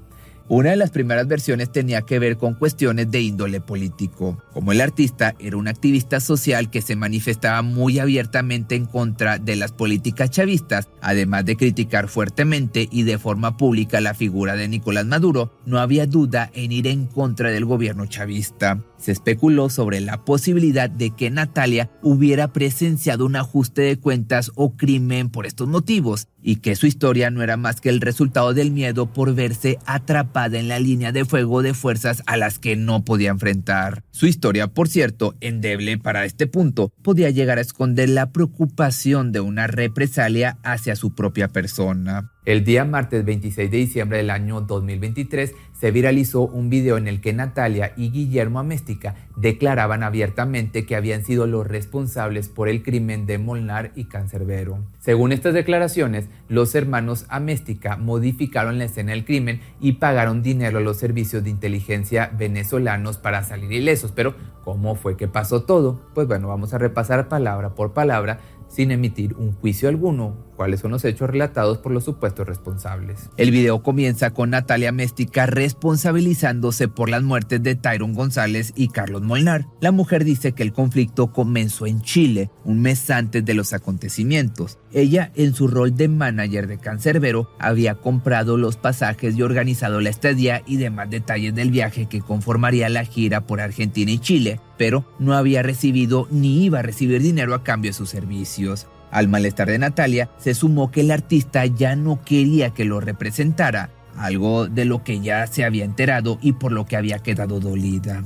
Una 0.51 0.71
de 0.71 0.77
las 0.77 0.91
primeras 0.91 1.29
versiones 1.29 1.71
tenía 1.71 2.01
que 2.03 2.19
ver 2.19 2.39
con 2.39 2.55
cuestiones 2.55 3.11
de 3.11 3.21
índole 3.21 3.61
político, 3.61 4.43
como 4.55 4.73
el 4.73 4.81
artista 4.81 5.35
era 5.39 5.59
un 5.59 5.69
activista 5.69 6.21
social 6.21 6.71
que 6.71 6.81
se 6.81 6.97
manifestaba 6.97 7.61
muy 7.61 7.99
abiertamente 7.99 8.75
en 8.75 8.87
contra 8.87 9.39
de 9.39 9.57
las 9.57 9.73
políticas 9.73 10.31
chavistas, 10.31 10.89
además 11.03 11.45
de 11.45 11.57
criticar 11.57 12.09
fuertemente 12.09 12.89
y 12.91 13.03
de 13.03 13.19
forma 13.19 13.59
pública 13.59 14.01
la 14.01 14.15
figura 14.15 14.57
de 14.57 14.69
Nicolás 14.69 15.05
Maduro, 15.05 15.53
no 15.67 15.81
había 15.81 16.07
duda 16.07 16.51
en 16.55 16.73
ir 16.73 16.87
en 16.87 17.05
contra 17.05 17.51
del 17.51 17.67
gobierno 17.67 18.07
chavista. 18.07 18.83
Se 18.97 19.13
especuló 19.13 19.69
sobre 19.69 20.01
la 20.01 20.25
posibilidad 20.25 20.89
de 20.89 21.11
que 21.11 21.31
Natalia 21.31 21.91
hubiera 22.03 22.55
presenciado 22.55 23.27
un 23.27 23.37
ajuste 23.37 23.83
de 23.83 23.99
cuentas 23.99 24.51
o 24.55 24.77
crimen 24.77 25.29
por 25.29 25.45
estos 25.45 25.69
motivos, 25.69 26.27
y 26.49 26.57
que 26.57 26.77
su 26.77 26.87
historia 26.87 27.31
no 27.31 27.43
era 27.43 27.59
más 27.59 27.83
que 27.83 27.91
el 27.91 28.01
resultado 28.01 28.55
del 28.55 28.71
miedo 28.71 29.13
por 29.13 29.35
verse 29.35 29.79
atrapada 29.85 30.59
en 30.59 30.67
la 30.67 30.81
línea 30.81 31.13
de 31.13 31.27
fuego 31.27 31.61
de 31.61 31.75
fuerzas 31.75 32.23
a 32.25 32.39
las 32.39 32.59
que 32.59 32.75
no 32.75 33.05
podía 33.05 33.29
enfrentar. 33.29 34.03
Su 34.13 34.27
historia, 34.27 34.67
por 34.69 34.89
cierto, 34.89 35.37
endeble 35.43 35.99
para 35.99 36.25
este 36.25 36.47
punto, 36.47 36.91
podía 37.03 37.29
llegar 37.29 37.59
a 37.59 37.61
esconder 37.61 38.09
la 38.09 38.33
preocupación 38.33 39.31
de 39.31 39.41
una 39.41 39.67
represalia 39.67 40.57
hacia 40.63 40.97
su 40.97 41.15
propia 41.15 41.49
persona. 41.49 42.33
El 42.49 42.65
día 42.65 42.87
martes 42.87 43.27
26 43.27 43.71
de 43.71 43.77
diciembre 43.77 44.17
del 44.17 44.31
año 44.31 44.63
2023 44.63 45.53
se 45.79 45.91
viralizó 45.91 46.41
un 46.41 46.71
video 46.71 46.97
en 46.97 47.07
el 47.07 47.21
que 47.21 47.35
Natalia 47.35 47.93
y 47.95 48.11
Guillermo 48.11 48.59
Améstica 48.59 49.17
declaraban 49.37 50.03
abiertamente 50.03 50.87
que 50.87 50.97
habían 50.97 51.27
sido 51.27 51.47
los 51.47 51.67
responsables 51.67 52.49
por 52.49 52.71
el 52.71 52.83
crimen 52.83 53.27
de 53.27 53.37
Molnar 53.37 53.93
y 53.97 54.05
Cancerbero. 54.05 54.79
Según 54.99 55.33
estas 55.33 55.53
declaraciones, 55.53 56.31
los 56.49 56.75
hermanos 56.75 57.27
Améstica 57.29 57.99
modificaron 57.99 58.79
la 58.79 58.87
escena 58.87 59.13
del 59.13 59.27
crimen 59.27 59.61
y 59.79 59.93
pagaron 59.93 60.43
dinero 60.43 60.79
a 60.79 60.81
los 60.81 60.97
servicios 60.97 61.45
de 61.45 61.51
inteligencia 61.51 62.31
venezolanos 62.35 63.19
para 63.19 63.45
salir 63.45 63.73
ilesos. 63.73 64.13
Pero, 64.13 64.35
¿cómo 64.65 64.95
fue 64.95 65.19
que 65.19 65.29
pasó 65.29 65.65
todo? 65.65 66.01
Pues 66.15 66.27
bueno, 66.27 66.49
vamos 66.49 66.73
a 66.73 66.79
repasar 66.79 67.29
palabra 67.29 67.75
por 67.75 67.93
palabra 67.93 68.41
sin 68.69 68.91
emitir 68.91 69.35
un 69.35 69.53
juicio 69.53 69.89
alguno 69.89 70.49
cuáles 70.59 70.81
son 70.81 70.91
los 70.91 71.05
hechos 71.05 71.31
relatados 71.31 71.79
por 71.79 71.93
los 71.93 72.05
supuestos 72.05 72.45
responsables. 72.47 73.31
El 73.37 73.53
video 73.53 73.81
comienza 73.81 74.31
con 74.31 74.51
Natalia 74.51 74.91
Méstica 74.91 75.47
responsabilizándose 75.47 76.89
por 76.89 77.09
las 77.09 77.23
muertes 77.23 77.63
de 77.63 77.77
Tyron 77.77 78.13
González 78.13 78.73
y 78.75 78.89
Carlos 78.89 79.23
Molnar. 79.23 79.67
La 79.81 79.93
mujer 79.93 80.25
dice 80.25 80.53
que 80.53 80.65
el 80.65 80.73
conflicto 80.73 81.33
comenzó 81.33 81.87
en 81.87 82.03
Chile, 82.03 82.51
un 82.65 82.83
mes 82.83 83.09
antes 83.09 83.45
de 83.45 83.55
los 83.55 83.73
acontecimientos. 83.73 84.79
Ella, 84.93 85.31
en 85.37 85.55
su 85.55 85.69
rol 85.69 85.95
de 85.95 86.09
manager 86.09 86.67
de 86.67 86.79
Cancerbero, 86.79 87.51
había 87.61 87.95
comprado 87.95 88.57
los 88.57 88.77
pasajes 88.77 89.37
y 89.37 89.43
organizado 89.43 90.01
la 90.01 90.11
estadía 90.11 90.63
y 90.67 90.77
demás 90.77 91.09
detalles 91.09 91.55
del 91.55 91.71
viaje 91.71 92.07
que 92.07 92.21
conformaría 92.21 92.89
la 92.89 93.05
gira 93.05 93.47
por 93.47 93.61
Argentina 93.61 94.11
y 94.11 94.19
Chile, 94.19 94.61
pero 94.79 95.05
no 95.19 95.35
había 95.35 95.63
recibido 95.63 96.29
ni 96.31 96.65
iba 96.65 96.79
a 96.79 96.83
recibir 96.83 97.21
dinero 97.21 97.55
a 97.55 97.65
cambio 97.65 97.91
de 97.91 97.95
sus 97.95 98.09
servicios. 98.09 98.87
Al 99.11 99.29
malestar 99.29 99.69
de 99.69 99.79
Natalia 99.79 100.31
se 100.39 100.55
sumó 100.55 100.91
que 100.91 101.01
el 101.01 101.11
artista 101.11 101.67
ya 101.67 101.97
no 101.97 102.23
quería 102.25 102.71
que 102.71 102.85
lo 102.85 103.01
representara, 103.01 103.91
algo 104.17 104.69
de 104.69 104.85
lo 104.85 105.03
que 105.03 105.21
ya 105.21 105.47
se 105.47 105.65
había 105.65 105.85
enterado 105.85 106.39
y 106.41 106.53
por 106.53 106.73
lo 106.73 106.87
que 106.87 106.97
había 106.97 107.19
quedado 107.19 107.61
dolida. 107.61 108.23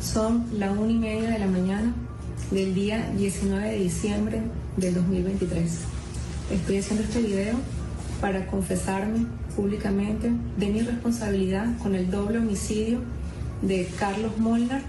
Son 0.00 0.44
la 0.58 0.72
una 0.72 0.90
y 0.90 0.98
media 0.98 1.30
de 1.30 1.38
la 1.38 1.46
mañana 1.46 1.92
del 2.50 2.74
día 2.74 3.10
19 3.16 3.70
de 3.70 3.78
diciembre 3.78 4.42
del 4.76 4.94
2023. 4.94 5.78
Estoy 6.50 6.78
haciendo 6.78 7.04
este 7.04 7.22
video 7.22 7.54
para 8.20 8.46
confesarme 8.46 9.26
públicamente 9.54 10.30
de 10.56 10.66
mi 10.66 10.80
responsabilidad 10.80 11.66
con 11.78 11.94
el 11.94 12.10
doble 12.10 12.38
homicidio 12.38 13.00
de 13.62 13.88
Carlos 13.98 14.38
Molnar 14.38 14.82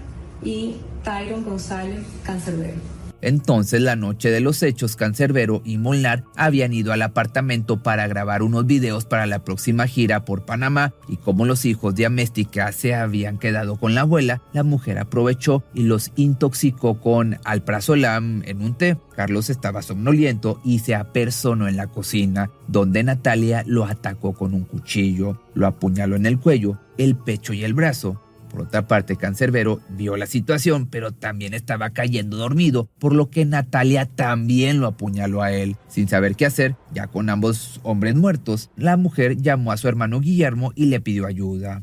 y 0.44 0.76
Tyron 1.02 1.44
González 1.44 2.04
Cancerbero. 2.24 2.94
Entonces, 3.24 3.80
la 3.80 3.96
noche 3.96 4.30
de 4.30 4.40
los 4.40 4.62
hechos, 4.62 4.96
Cancerbero 4.96 5.62
y 5.64 5.78
Molnar 5.78 6.24
habían 6.36 6.74
ido 6.74 6.92
al 6.92 7.00
apartamento 7.00 7.82
para 7.82 8.06
grabar 8.06 8.42
unos 8.42 8.66
videos 8.66 9.06
para 9.06 9.24
la 9.24 9.42
próxima 9.44 9.86
gira 9.86 10.26
por 10.26 10.44
Panamá 10.44 10.92
y 11.08 11.16
como 11.16 11.46
los 11.46 11.64
hijos 11.64 11.94
de 11.94 12.04
Améstica 12.04 12.70
se 12.72 12.94
habían 12.94 13.38
quedado 13.38 13.76
con 13.76 13.94
la 13.94 14.02
abuela, 14.02 14.42
la 14.52 14.62
mujer 14.62 14.98
aprovechó 14.98 15.64
y 15.72 15.84
los 15.84 16.12
intoxicó 16.16 17.00
con 17.00 17.38
alprazolam 17.44 18.42
en 18.44 18.60
un 18.60 18.74
té. 18.74 18.98
Carlos 19.16 19.48
estaba 19.48 19.80
somnoliento 19.80 20.60
y 20.62 20.80
se 20.80 20.94
apersonó 20.94 21.66
en 21.66 21.78
la 21.78 21.86
cocina, 21.86 22.50
donde 22.68 23.04
Natalia 23.04 23.64
lo 23.66 23.86
atacó 23.86 24.34
con 24.34 24.52
un 24.52 24.64
cuchillo, 24.64 25.40
lo 25.54 25.66
apuñaló 25.66 26.16
en 26.16 26.26
el 26.26 26.38
cuello, 26.38 26.78
el 26.98 27.16
pecho 27.16 27.54
y 27.54 27.64
el 27.64 27.72
brazo 27.72 28.20
por 28.54 28.62
otra 28.62 28.86
parte, 28.86 29.16
Cancerbero 29.16 29.80
vio 29.88 30.16
la 30.16 30.26
situación, 30.26 30.86
pero 30.86 31.10
también 31.10 31.54
estaba 31.54 31.90
cayendo 31.90 32.36
dormido, 32.36 32.88
por 33.00 33.12
lo 33.12 33.28
que 33.28 33.44
Natalia 33.44 34.06
también 34.06 34.78
lo 34.78 34.86
apuñaló 34.86 35.42
a 35.42 35.50
él. 35.50 35.74
Sin 35.88 36.06
saber 36.06 36.36
qué 36.36 36.46
hacer, 36.46 36.76
ya 36.92 37.08
con 37.08 37.30
ambos 37.30 37.80
hombres 37.82 38.14
muertos, 38.14 38.70
la 38.76 38.96
mujer 38.96 39.38
llamó 39.38 39.72
a 39.72 39.76
su 39.76 39.88
hermano 39.88 40.20
Guillermo 40.20 40.70
y 40.76 40.86
le 40.86 41.00
pidió 41.00 41.26
ayuda. 41.26 41.82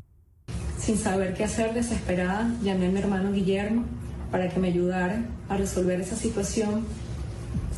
Sin 0.80 0.98
saber 0.98 1.34
qué 1.34 1.44
hacer, 1.44 1.74
desesperada, 1.74 2.50
llamé 2.64 2.86
a 2.86 2.90
mi 2.90 3.00
hermano 3.00 3.34
Guillermo 3.34 3.84
para 4.32 4.48
que 4.48 4.58
me 4.58 4.70
ayudara 4.70 5.26
a 5.50 5.58
resolver 5.58 6.00
esa 6.00 6.16
situación 6.16 6.86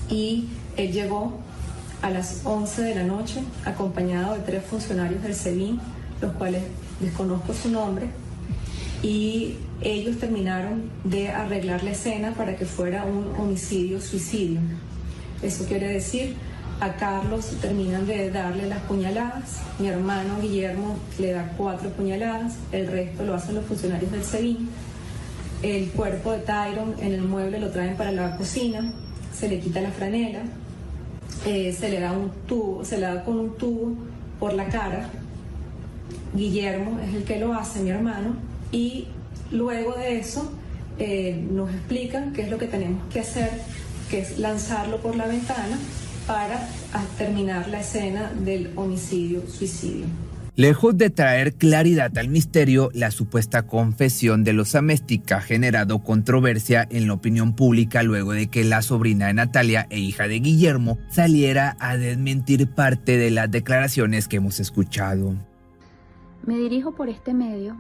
y 0.08 0.50
él 0.78 0.92
llegó 0.92 1.40
a 2.04 2.12
las 2.12 2.42
11 2.44 2.84
de 2.84 2.94
la 2.94 3.04
noche 3.06 3.42
acompañado 3.66 4.36
de 4.36 4.42
tres 4.42 4.64
funcionarios 4.64 5.24
del 5.24 5.34
SEBIN, 5.34 5.80
los 6.22 6.32
cuales 6.34 6.62
desconozco 7.00 7.56
su 7.56 7.72
nombre, 7.72 8.08
y 9.04 9.58
ellos 9.82 10.18
terminaron 10.18 10.90
de 11.04 11.30
arreglar 11.30 11.84
la 11.84 11.92
escena 11.92 12.34
para 12.34 12.56
que 12.56 12.66
fuera 12.66 13.04
un 13.04 13.36
homicidio-suicidio. 13.38 14.62
Eso 15.42 15.66
quiere 15.66 15.90
decir, 15.90 16.36
a 16.80 16.94
Carlos 16.96 17.52
terminan 17.62 18.08
de 18.08 18.32
darle 18.32 18.68
las 18.68 18.80
puñaladas, 18.80 19.60
mi 19.78 19.88
hermano 19.88 20.40
Guillermo 20.42 20.98
le 21.20 21.34
da 21.34 21.54
cuatro 21.58 21.90
puñaladas, 21.90 22.56
el 22.72 22.88
resto 22.88 23.24
lo 23.24 23.36
hacen 23.36 23.56
los 23.56 23.66
funcionarios 23.66 24.10
del 24.10 24.24
SEBIN, 24.24 24.70
el 25.62 25.90
cuerpo 25.92 26.32
de 26.32 26.40
Tyron 26.40 26.96
en 27.00 27.12
el 27.12 27.22
mueble 27.22 27.60
lo 27.60 27.72
traen 27.72 27.98
para 27.98 28.12
la 28.12 28.38
cocina, 28.38 28.94
se 29.34 29.50
le 29.50 29.60
quita 29.60 29.82
la 29.82 29.92
franela, 29.92 30.44
eh, 31.46 31.76
se 31.78 31.90
le 31.90 32.00
da 32.00 32.14
un 32.14 32.32
tubo, 32.48 32.86
se 32.86 32.98
le 32.98 33.06
da 33.06 33.24
con 33.26 33.38
un 33.38 33.58
tubo 33.58 33.96
por 34.40 34.54
la 34.54 34.66
cara. 34.66 35.10
Guillermo 36.34 37.00
es 37.00 37.14
el 37.14 37.24
que 37.24 37.40
lo 37.40 37.54
hace, 37.54 37.82
mi 37.82 37.90
hermano, 37.92 38.36
y 38.74 39.08
luego 39.52 39.96
de 39.96 40.20
eso 40.20 40.52
eh, 41.00 41.42
nos 41.50 41.72
explican 41.72 42.34
qué 42.34 42.42
es 42.42 42.50
lo 42.50 42.58
que 42.58 42.68
tenemos 42.68 43.02
que 43.14 43.22
hacer, 43.22 43.50
que 44.10 44.20
es 44.20 44.40
lanzarlo 44.40 44.98
por 44.98 45.16
la 45.16 45.28
ventana 45.28 45.78
para 46.28 46.68
terminar 47.18 47.70
la 47.70 47.80
escena 47.80 48.34
del 48.34 48.72
homicidio-suicidio. 48.76 50.06
Lejos 50.56 50.96
de 50.98 51.10
traer 51.10 51.56
claridad 51.56 52.16
al 52.16 52.28
misterio, 52.28 52.92
la 52.94 53.10
supuesta 53.10 53.64
confesión 53.64 54.44
de 54.44 54.54
los 54.54 54.76
Améstica 54.76 55.38
ha 55.38 55.42
generado 55.42 56.04
controversia 56.04 56.88
en 56.92 57.08
la 57.08 57.14
opinión 57.14 57.56
pública 57.56 58.04
luego 58.04 58.34
de 58.34 58.48
que 58.48 58.64
la 58.64 58.84
sobrina 58.84 59.28
de 59.28 59.34
Natalia 59.34 59.88
e 59.90 60.00
hija 60.00 60.28
de 60.28 60.40
Guillermo 60.40 61.00
saliera 61.10 61.76
a 61.80 61.98
desmentir 61.98 62.68
parte 62.68 63.18
de 63.18 63.32
las 63.32 63.50
declaraciones 63.50 64.28
que 64.28 64.38
hemos 64.38 64.60
escuchado. 64.60 65.34
Me 66.46 66.56
dirijo 66.58 66.94
por 66.94 67.10
este 67.10 67.34
medio 67.34 67.76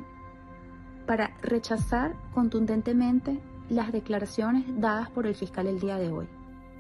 para 1.05 1.31
rechazar 1.41 2.13
contundentemente 2.33 3.39
las 3.69 3.91
declaraciones 3.91 4.63
dadas 4.79 5.09
por 5.09 5.27
el 5.27 5.35
fiscal 5.35 5.67
el 5.67 5.79
día 5.79 5.97
de 5.97 6.09
hoy. 6.09 6.27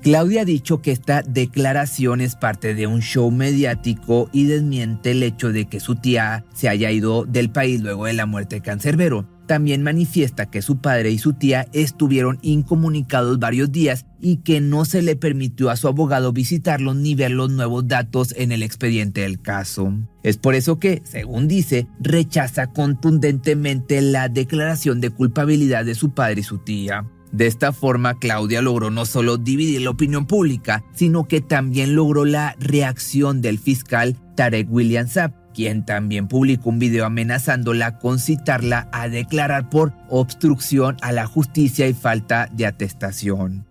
Claudia 0.01 0.41
ha 0.41 0.45
dicho 0.45 0.81
que 0.81 0.91
esta 0.91 1.21
declaración 1.21 2.19
es 2.19 2.35
parte 2.35 2.75
de 2.75 2.87
un 2.87 3.01
show 3.01 3.31
mediático 3.31 4.29
y 4.33 4.45
desmiente 4.45 5.11
el 5.11 5.23
hecho 5.23 5.53
de 5.53 5.65
que 5.65 5.79
su 5.79 5.95
tía 5.95 6.43
se 6.53 6.67
haya 6.67 6.91
ido 6.91 7.23
del 7.23 7.49
país 7.49 7.81
luego 7.81 8.05
de 8.05 8.13
la 8.13 8.25
muerte 8.25 8.57
de 8.57 8.61
Cancerbero. 8.61 9.25
También 9.47 9.83
manifiesta 9.83 10.49
que 10.49 10.61
su 10.61 10.77
padre 10.77 11.11
y 11.11 11.17
su 11.17 11.33
tía 11.33 11.67
estuvieron 11.73 12.39
incomunicados 12.41 13.39
varios 13.39 13.71
días 13.71 14.05
y 14.21 14.37
que 14.37 14.61
no 14.61 14.85
se 14.85 15.01
le 15.01 15.17
permitió 15.17 15.69
a 15.69 15.75
su 15.75 15.89
abogado 15.89 16.31
visitarlos 16.31 16.95
ni 16.95 17.13
ver 17.13 17.31
los 17.31 17.51
nuevos 17.51 17.87
datos 17.87 18.33
en 18.37 18.53
el 18.53 18.63
expediente 18.63 19.21
del 19.21 19.41
caso. 19.41 19.93
Es 20.23 20.37
por 20.37 20.55
eso 20.55 20.79
que, 20.79 21.01
según 21.03 21.49
dice, 21.49 21.87
rechaza 21.99 22.67
contundentemente 22.67 24.01
la 24.01 24.29
declaración 24.29 25.01
de 25.01 25.09
culpabilidad 25.09 25.83
de 25.83 25.95
su 25.95 26.13
padre 26.13 26.39
y 26.39 26.43
su 26.43 26.59
tía. 26.59 27.05
De 27.33 27.47
esta 27.47 27.73
forma, 27.73 28.19
Claudia 28.19 28.61
logró 28.61 28.91
no 28.91 29.07
solo 29.07 29.37
dividir 29.37 29.81
la 29.81 29.89
opinión 29.89 30.27
pública, 30.27 30.83
sino 30.93 31.27
que 31.27 31.41
también 31.41 31.95
logró 31.95 32.25
la 32.25 32.55
reacción 32.59 33.41
del 33.41 33.57
fiscal 33.57 34.15
Tarek 34.35 34.67
William 34.69 35.09
Saab, 35.09 35.31
quien 35.51 35.83
también 35.83 36.27
publicó 36.27 36.69
un 36.69 36.77
video 36.77 37.07
amenazándola 37.07 37.97
con 37.97 38.19
citarla 38.19 38.87
a 38.93 39.07
declarar 39.07 39.71
por 39.71 39.93
obstrucción 40.11 40.95
a 41.01 41.11
la 41.11 41.25
justicia 41.25 41.87
y 41.87 41.95
falta 41.95 42.49
de 42.51 42.67
atestación. 42.67 43.67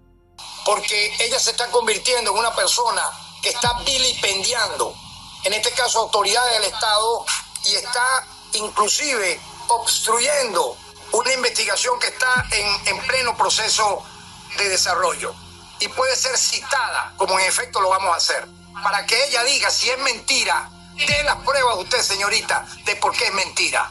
Porque 0.66 1.12
ella 1.24 1.38
se 1.38 1.52
está 1.52 1.70
convirtiendo 1.70 2.32
en 2.32 2.38
una 2.38 2.52
persona 2.56 3.02
que 3.44 3.50
está 3.50 3.80
vilipendiando, 3.86 4.92
en 5.44 5.52
este 5.52 5.70
caso 5.70 6.00
autoridades 6.00 6.58
del 6.58 6.72
Estado, 6.72 7.24
y 7.64 7.76
está 7.76 8.26
inclusive 8.54 9.38
obstruyendo 9.68 10.76
una 11.12 11.32
investigación 11.32 11.98
que 11.98 12.08
está 12.08 12.46
en, 12.50 12.94
en 12.94 13.06
pleno 13.06 13.36
proceso 13.36 14.04
de 14.58 14.68
desarrollo. 14.68 15.34
Y 15.80 15.88
puede 15.88 16.14
ser 16.16 16.36
citada, 16.36 17.14
como 17.16 17.38
en 17.38 17.46
efecto 17.46 17.80
lo 17.80 17.90
vamos 17.90 18.12
a 18.14 18.16
hacer, 18.16 18.46
para 18.82 19.04
que 19.06 19.14
ella 19.26 19.42
diga 19.44 19.70
si 19.70 19.90
es 19.90 19.98
mentira 19.98 20.70
de 20.96 21.24
las 21.24 21.36
pruebas 21.36 21.78
usted, 21.78 21.98
señorita, 21.98 22.66
de 22.86 22.96
por 22.96 23.12
qué 23.12 23.24
es 23.24 23.34
mentira. 23.34 23.90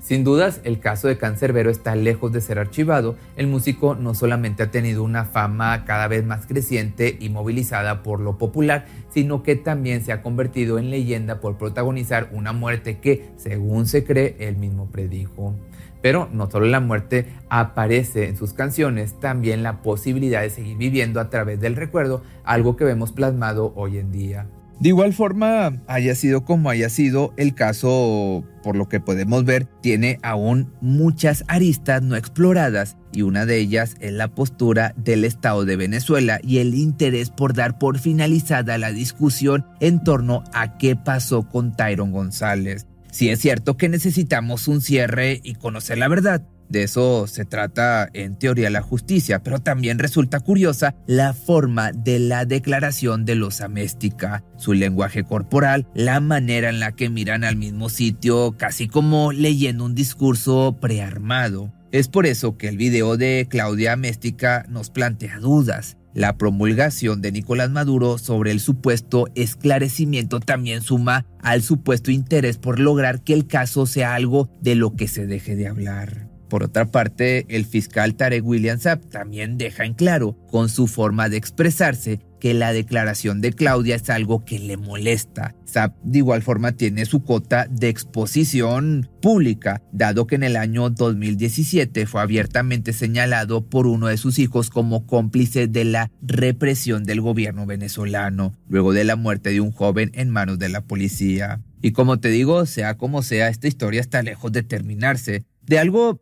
Sin 0.00 0.24
dudas, 0.24 0.60
el 0.64 0.80
caso 0.80 1.06
de 1.06 1.16
Cancerbero 1.16 1.70
está 1.70 1.94
lejos 1.94 2.32
de 2.32 2.40
ser 2.40 2.58
archivado. 2.58 3.16
El 3.36 3.46
músico 3.46 3.94
no 3.94 4.14
solamente 4.14 4.64
ha 4.64 4.70
tenido 4.70 5.04
una 5.04 5.24
fama 5.24 5.84
cada 5.84 6.08
vez 6.08 6.24
más 6.24 6.44
creciente 6.46 7.16
y 7.20 7.28
movilizada 7.28 8.02
por 8.02 8.18
lo 8.18 8.36
popular, 8.36 8.86
sino 9.14 9.44
que 9.44 9.54
también 9.54 10.04
se 10.04 10.10
ha 10.10 10.20
convertido 10.20 10.78
en 10.80 10.90
leyenda 10.90 11.40
por 11.40 11.56
protagonizar 11.56 12.30
una 12.32 12.52
muerte 12.52 12.98
que, 12.98 13.30
según 13.36 13.86
se 13.86 14.04
cree, 14.04 14.36
él 14.40 14.56
mismo 14.56 14.90
predijo. 14.90 15.54
Pero 16.02 16.28
no 16.32 16.50
solo 16.50 16.66
la 16.66 16.80
muerte 16.80 17.28
aparece 17.48 18.28
en 18.28 18.36
sus 18.36 18.52
canciones, 18.52 19.18
también 19.20 19.62
la 19.62 19.82
posibilidad 19.82 20.42
de 20.42 20.50
seguir 20.50 20.76
viviendo 20.76 21.20
a 21.20 21.30
través 21.30 21.60
del 21.60 21.76
recuerdo, 21.76 22.22
algo 22.44 22.76
que 22.76 22.84
vemos 22.84 23.12
plasmado 23.12 23.72
hoy 23.76 23.98
en 23.98 24.12
día. 24.12 24.46
De 24.82 24.88
igual 24.88 25.12
forma, 25.12 25.80
haya 25.86 26.16
sido 26.16 26.44
como 26.44 26.68
haya 26.68 26.88
sido, 26.88 27.32
el 27.36 27.54
caso, 27.54 28.42
por 28.64 28.74
lo 28.74 28.88
que 28.88 28.98
podemos 28.98 29.44
ver, 29.44 29.66
tiene 29.80 30.18
aún 30.22 30.72
muchas 30.80 31.44
aristas 31.46 32.02
no 32.02 32.16
exploradas 32.16 32.96
y 33.12 33.22
una 33.22 33.46
de 33.46 33.58
ellas 33.58 33.94
es 34.00 34.12
la 34.12 34.34
postura 34.34 34.92
del 34.96 35.24
Estado 35.24 35.64
de 35.64 35.76
Venezuela 35.76 36.40
y 36.42 36.58
el 36.58 36.74
interés 36.74 37.30
por 37.30 37.54
dar 37.54 37.78
por 37.78 38.00
finalizada 38.00 38.76
la 38.76 38.90
discusión 38.90 39.64
en 39.78 40.02
torno 40.02 40.42
a 40.52 40.78
qué 40.78 40.96
pasó 40.96 41.48
con 41.48 41.76
Tyron 41.76 42.10
González. 42.10 42.88
Si 43.12 43.28
es 43.28 43.40
cierto 43.40 43.76
que 43.76 43.90
necesitamos 43.90 44.68
un 44.68 44.80
cierre 44.80 45.38
y 45.44 45.54
conocer 45.54 45.98
la 45.98 46.08
verdad, 46.08 46.42
de 46.70 46.84
eso 46.84 47.26
se 47.26 47.44
trata 47.44 48.08
en 48.14 48.38
teoría 48.38 48.70
la 48.70 48.80
justicia, 48.80 49.42
pero 49.42 49.58
también 49.58 49.98
resulta 49.98 50.40
curiosa 50.40 50.94
la 51.06 51.34
forma 51.34 51.92
de 51.92 52.18
la 52.18 52.46
declaración 52.46 53.26
de 53.26 53.34
los 53.34 53.60
Améstica, 53.60 54.42
su 54.56 54.72
lenguaje 54.72 55.24
corporal, 55.24 55.86
la 55.94 56.20
manera 56.20 56.70
en 56.70 56.80
la 56.80 56.92
que 56.92 57.10
miran 57.10 57.44
al 57.44 57.56
mismo 57.56 57.90
sitio, 57.90 58.56
casi 58.56 58.88
como 58.88 59.32
leyendo 59.32 59.84
un 59.84 59.94
discurso 59.94 60.78
prearmado. 60.80 61.70
Es 61.92 62.08
por 62.08 62.24
eso 62.24 62.56
que 62.56 62.68
el 62.68 62.78
video 62.78 63.18
de 63.18 63.46
Claudia 63.50 63.92
Améstica 63.92 64.64
nos 64.70 64.88
plantea 64.88 65.38
dudas. 65.38 65.98
La 66.14 66.36
promulgación 66.36 67.22
de 67.22 67.32
Nicolás 67.32 67.70
Maduro 67.70 68.18
sobre 68.18 68.50
el 68.50 68.60
supuesto 68.60 69.28
esclarecimiento 69.34 70.40
también 70.40 70.82
suma 70.82 71.24
al 71.40 71.62
supuesto 71.62 72.10
interés 72.10 72.58
por 72.58 72.78
lograr 72.78 73.22
que 73.22 73.32
el 73.32 73.46
caso 73.46 73.86
sea 73.86 74.14
algo 74.14 74.50
de 74.60 74.74
lo 74.74 74.94
que 74.94 75.08
se 75.08 75.26
deje 75.26 75.56
de 75.56 75.68
hablar. 75.68 76.28
Por 76.52 76.64
otra 76.64 76.84
parte, 76.84 77.46
el 77.48 77.64
fiscal 77.64 78.14
Tarek 78.14 78.44
William 78.44 78.78
Saab 78.78 79.00
también 79.08 79.56
deja 79.56 79.86
en 79.86 79.94
claro, 79.94 80.36
con 80.50 80.68
su 80.68 80.86
forma 80.86 81.30
de 81.30 81.38
expresarse, 81.38 82.20
que 82.42 82.54
la 82.54 82.72
declaración 82.72 83.40
de 83.40 83.52
Claudia 83.52 83.94
es 83.94 84.10
algo 84.10 84.44
que 84.44 84.58
le 84.58 84.76
molesta. 84.76 85.54
Saab 85.64 85.94
de 86.02 86.18
igual 86.18 86.42
forma 86.42 86.72
tiene 86.72 87.04
su 87.04 87.22
cota 87.22 87.68
de 87.70 87.88
exposición 87.88 89.08
pública, 89.20 89.80
dado 89.92 90.26
que 90.26 90.34
en 90.34 90.42
el 90.42 90.56
año 90.56 90.90
2017 90.90 92.04
fue 92.04 92.20
abiertamente 92.20 92.92
señalado 92.92 93.64
por 93.64 93.86
uno 93.86 94.08
de 94.08 94.16
sus 94.16 94.40
hijos 94.40 94.70
como 94.70 95.06
cómplice 95.06 95.68
de 95.68 95.84
la 95.84 96.10
represión 96.20 97.04
del 97.04 97.20
gobierno 97.20 97.64
venezolano, 97.64 98.56
luego 98.68 98.92
de 98.92 99.04
la 99.04 99.14
muerte 99.14 99.50
de 99.50 99.60
un 99.60 99.70
joven 99.70 100.10
en 100.12 100.28
manos 100.28 100.58
de 100.58 100.68
la 100.68 100.80
policía. 100.80 101.60
Y 101.80 101.92
como 101.92 102.18
te 102.18 102.30
digo, 102.30 102.66
sea 102.66 102.96
como 102.96 103.22
sea, 103.22 103.50
esta 103.50 103.68
historia 103.68 104.00
está 104.00 104.20
lejos 104.20 104.50
de 104.50 104.64
terminarse. 104.64 105.44
De 105.62 105.78
algo 105.78 106.20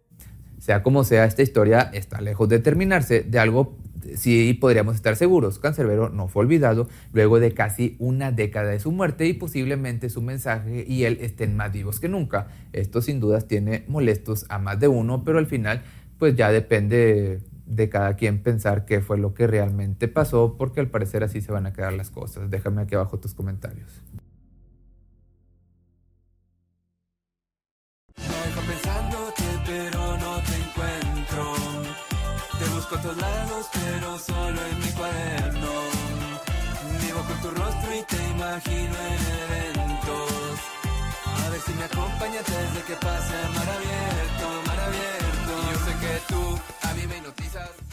sea 0.60 0.82
como 0.82 1.04
sea, 1.04 1.24
esta 1.24 1.42
historia 1.42 1.90
está 1.94 2.20
lejos 2.20 2.48
de 2.50 2.58
terminarse. 2.58 3.22
De 3.22 3.38
algo 3.38 3.78
sí 4.16 4.54
podríamos 4.54 4.96
estar 4.96 5.16
seguros, 5.16 5.58
Cancerbero 5.58 6.10
no 6.10 6.28
fue 6.28 6.44
olvidado 6.44 6.88
luego 7.12 7.40
de 7.40 7.52
casi 7.52 7.96
una 7.98 8.32
década 8.32 8.70
de 8.70 8.80
su 8.80 8.92
muerte 8.92 9.26
y 9.26 9.32
posiblemente 9.34 10.08
su 10.10 10.22
mensaje 10.22 10.84
y 10.86 11.04
él 11.04 11.18
estén 11.20 11.56
más 11.56 11.72
vivos 11.72 12.00
que 12.00 12.08
nunca. 12.08 12.48
Esto 12.72 13.02
sin 13.02 13.20
dudas 13.20 13.46
tiene 13.46 13.84
molestos 13.88 14.46
a 14.48 14.58
más 14.58 14.78
de 14.80 14.88
uno, 14.88 15.24
pero 15.24 15.38
al 15.38 15.46
final 15.46 15.82
pues 16.18 16.36
ya 16.36 16.52
depende 16.52 17.40
de 17.66 17.88
cada 17.88 18.14
quien 18.16 18.42
pensar 18.42 18.84
qué 18.84 19.00
fue 19.00 19.16
lo 19.16 19.32
que 19.32 19.46
realmente 19.46 20.08
pasó, 20.08 20.56
porque 20.58 20.80
al 20.80 20.88
parecer 20.88 21.22
así 21.22 21.40
se 21.40 21.52
van 21.52 21.66
a 21.66 21.72
quedar 21.72 21.92
las 21.92 22.10
cosas. 22.10 22.50
Déjame 22.50 22.82
aquí 22.82 22.94
abajo 22.94 23.18
tus 23.18 23.34
comentarios. 23.34 24.02
busco 32.80 32.96
a 32.96 33.02
todos 33.02 33.16
lados, 33.18 33.59
pero 33.80 34.18
solo 34.18 34.60
en 34.70 34.78
mi 34.78 34.90
cuaderno. 34.92 35.72
Vivo 37.02 37.20
con 37.28 37.40
tu 37.42 37.50
rostro 37.50 37.90
y 38.00 38.02
te 38.12 38.20
imagino 38.34 38.94
en 39.12 39.20
eventos. 39.44 40.30
A 41.44 41.50
ver 41.50 41.60
si 41.66 41.72
me 41.74 41.84
acompañas 41.84 42.44
desde 42.46 42.80
que 42.88 42.96
pase 43.06 43.36
mar 43.56 43.68
abierto, 43.76 44.46
mar 44.66 44.80
abierto. 44.88 45.52
Yo 45.72 45.78
sé 45.86 45.92
que 46.02 46.12
tú 46.30 46.60
a 46.88 46.94
mí 46.94 47.06
me 47.06 47.16
hipnotizas. 47.18 47.89